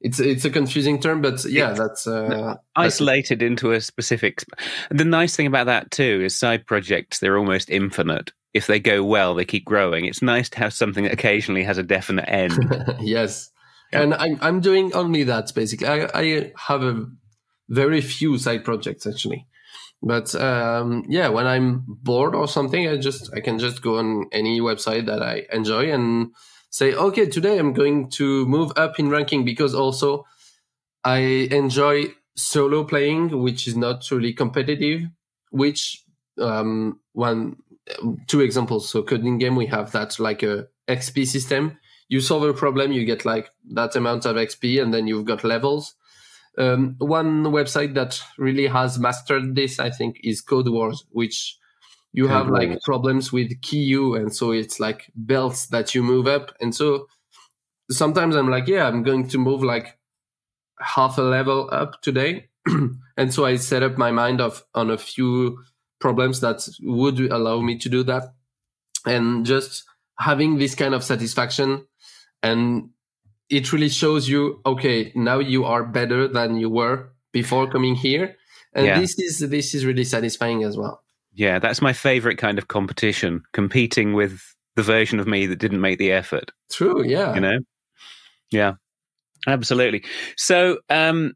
[0.00, 4.40] it's it's a confusing term but yeah that's uh that's- isolated into a specific.
[4.42, 4.56] sp-
[4.90, 7.18] The nice thing about that too is side projects.
[7.18, 8.32] They're almost infinite.
[8.54, 10.06] If they go well, they keep growing.
[10.06, 12.58] It's nice to have something that occasionally has a definite end.
[13.00, 13.50] yes
[13.92, 14.02] Yeah.
[14.02, 17.06] and I'm, I'm doing only that basically I, I have a
[17.68, 19.46] very few side projects actually
[20.02, 24.26] but um, yeah when i'm bored or something i just i can just go on
[24.32, 26.32] any website that i enjoy and
[26.70, 30.24] say okay today i'm going to move up in ranking because also
[31.04, 31.18] i
[31.50, 32.04] enjoy
[32.36, 35.02] solo playing which is not really competitive
[35.50, 36.04] which
[36.40, 37.56] um, one
[38.26, 38.88] two examples.
[38.88, 41.78] So CodinGame we have that like a xp system.
[42.08, 45.44] You solve a problem you get like that amount of xp and then you've got
[45.44, 45.94] levels.
[46.58, 51.56] Um, one website that really has mastered this i think is CodeWars which
[52.12, 56.54] you have like problems with kyu and so it's like belts that you move up.
[56.60, 57.06] And so
[57.90, 59.98] sometimes i'm like yeah i'm going to move like
[60.80, 62.48] half a level up today.
[63.16, 65.58] And so i set up my mind of on a few
[66.00, 68.32] problems that would allow me to do that.
[69.04, 69.84] And just
[70.18, 71.86] having this kind of satisfaction
[72.42, 72.90] and
[73.50, 78.36] it really shows you okay now you are better than you were before coming here.
[78.72, 79.00] And Yeah.
[79.00, 81.02] this is this is really satisfying as well
[81.40, 83.42] yeah, that's my favorite kind of competition.
[83.52, 84.42] Competing with
[84.76, 86.52] the version of me that didn't make the effort.
[86.70, 87.34] true yeah.
[87.34, 87.58] You know?
[88.50, 88.74] Yeah
[89.46, 90.04] absolutely.
[90.36, 91.32] So um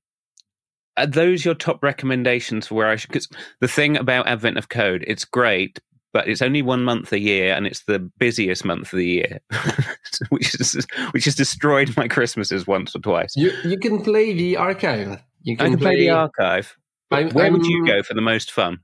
[0.96, 3.28] are those your top recommendations for where i should because
[3.60, 5.80] the thing about advent of code it's great
[6.12, 9.40] but it's only one month a year and it's the busiest month of the year
[10.28, 13.32] which is which has destroyed my christmases once or twice.
[13.34, 15.20] You you can play the archive.
[15.42, 16.76] You i can, can play the archive
[17.10, 18.78] I- where would you go for the most fun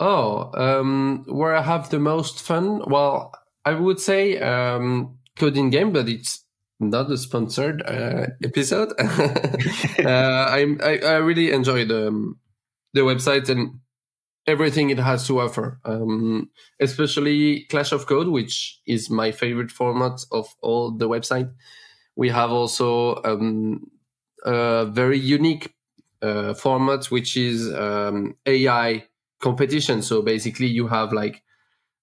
[0.00, 2.82] Oh, um, where I have the most fun?
[2.86, 3.32] Well,
[3.64, 6.44] I would say um, CodinGame, but it's
[6.80, 8.92] not a sponsored uh, episode.
[8.98, 12.38] uh, I I really enjoy the um,
[12.92, 13.80] the website and
[14.46, 15.80] everything it has to offer.
[15.84, 21.50] Um, especially Clash of Code, which is my favorite format of all the website.
[22.16, 23.90] We have also um,
[24.44, 25.74] a very unique
[26.22, 29.06] uh, format, which is um, AI
[29.40, 30.02] competition.
[30.02, 31.42] So basically, you have like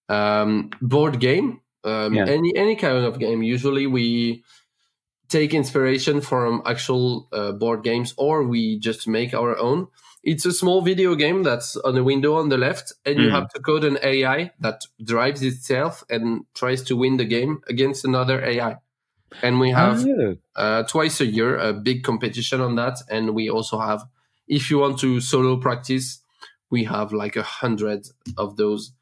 [0.10, 2.28] um, board game, um, Yeah.
[2.28, 3.44] any any kind of game.
[3.44, 4.44] Usually, we
[5.30, 9.88] take inspiration from actual uh, board games, or we just make our own.
[10.24, 13.32] It's a small video game that's on the window on the left, and you Mm.
[13.32, 18.06] have to code an AI that drives itself and tries to win the game against
[18.06, 18.78] another AI.
[19.42, 20.38] And we have Oh.
[20.56, 24.04] uh, twice a year a big competition on that and we also have
[24.48, 26.21] if you want to solo practice
[26.72, 28.08] we have like a hundred
[28.38, 28.94] of those.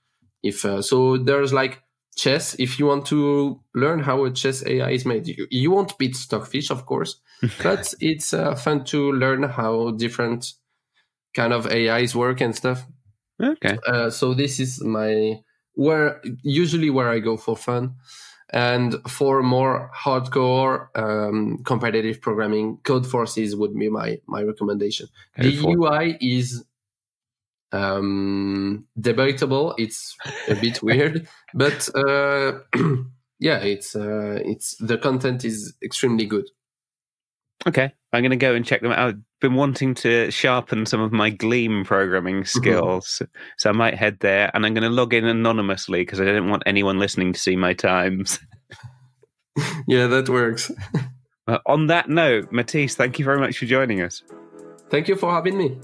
[0.44, 1.82] If uh, so there's like
[2.16, 2.56] chess.
[2.60, 6.16] If you want to learn how a chess ai is made you, you won't beat
[6.16, 7.22] stockfish of course
[7.64, 10.54] but it's uh, fun to learn how different
[11.34, 12.86] kind of ais work and stuff.
[13.42, 13.78] Okay.
[13.88, 15.40] Uh, so this is my
[15.74, 17.96] where usually where I go for fun,
[18.52, 25.08] and for more hardcore um, competitive programming, Codeforces would be my my recommendation.
[25.38, 26.66] the UI is
[27.72, 29.76] um, debatable.
[29.78, 30.16] It's
[30.48, 32.60] a bit weird, but uh,
[33.40, 36.50] yeah, it's uh, it's the content is extremely good.
[37.68, 39.00] Okay, I'm going to go and check them out.
[39.00, 43.22] I've been wanting to sharpen some of my Gleam programming skills,
[43.58, 46.50] so I might head there, and I'm going to log in anonymously because I don't
[46.50, 48.40] want anyone listening to see my times.
[49.88, 50.72] Yeah, that works.
[51.46, 54.24] Well, on that note, Mathis, thank you very much for joining us.
[54.90, 55.78] Thank you for having me.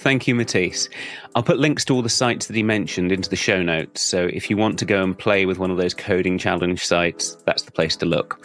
[0.00, 0.88] Thank you, Mathis.
[1.34, 4.00] I'll put links to all the sites that he mentioned into the show notes.
[4.00, 7.36] So if you want to go and play with one of those coding challenge sites,
[7.44, 8.42] that's the place to look.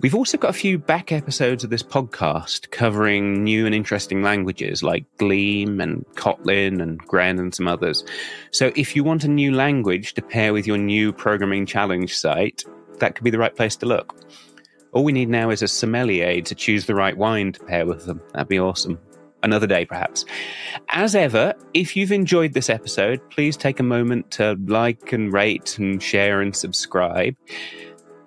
[0.00, 4.82] We've also got a few back episodes of this podcast covering new and interesting languages
[4.82, 8.04] like Gleam and Kotlin and Gren and some others.
[8.50, 12.64] So if you want a new language to pair with your new programming challenge site,
[12.98, 14.16] that could be the right place to look.
[14.90, 18.06] All we need now is a sommelier to choose the right wine to pair with
[18.06, 18.20] them.
[18.32, 18.98] That'd be awesome.
[19.42, 20.24] Another day, perhaps.
[20.90, 25.78] As ever, if you've enjoyed this episode, please take a moment to like and rate
[25.78, 27.34] and share and subscribe.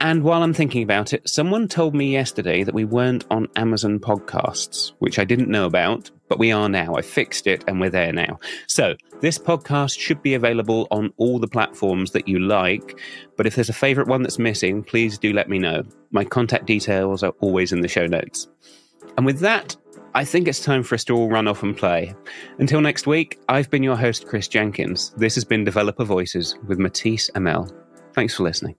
[0.04, 4.00] And while I'm thinking about it, someone told me yesterday that we weren't on Amazon
[4.00, 6.96] Podcasts, which I didn't know about, but we are now.
[6.96, 8.38] I fixed it and we're there now.
[8.68, 13.00] So, this podcast should be available on all the platforms that you like.
[13.38, 15.84] But if there's a favorite one that's missing, please do let me know.
[16.12, 18.50] My contact details are always in the show notes.
[19.16, 19.78] And with that,
[20.16, 22.14] I think it's time for us to all run off and play.
[22.60, 25.12] Until next week, I've been your host, Kris Jenkins.
[25.18, 27.72] This has been Developer Voices with Mathis Hammel.
[28.14, 28.76] Thanks for listening.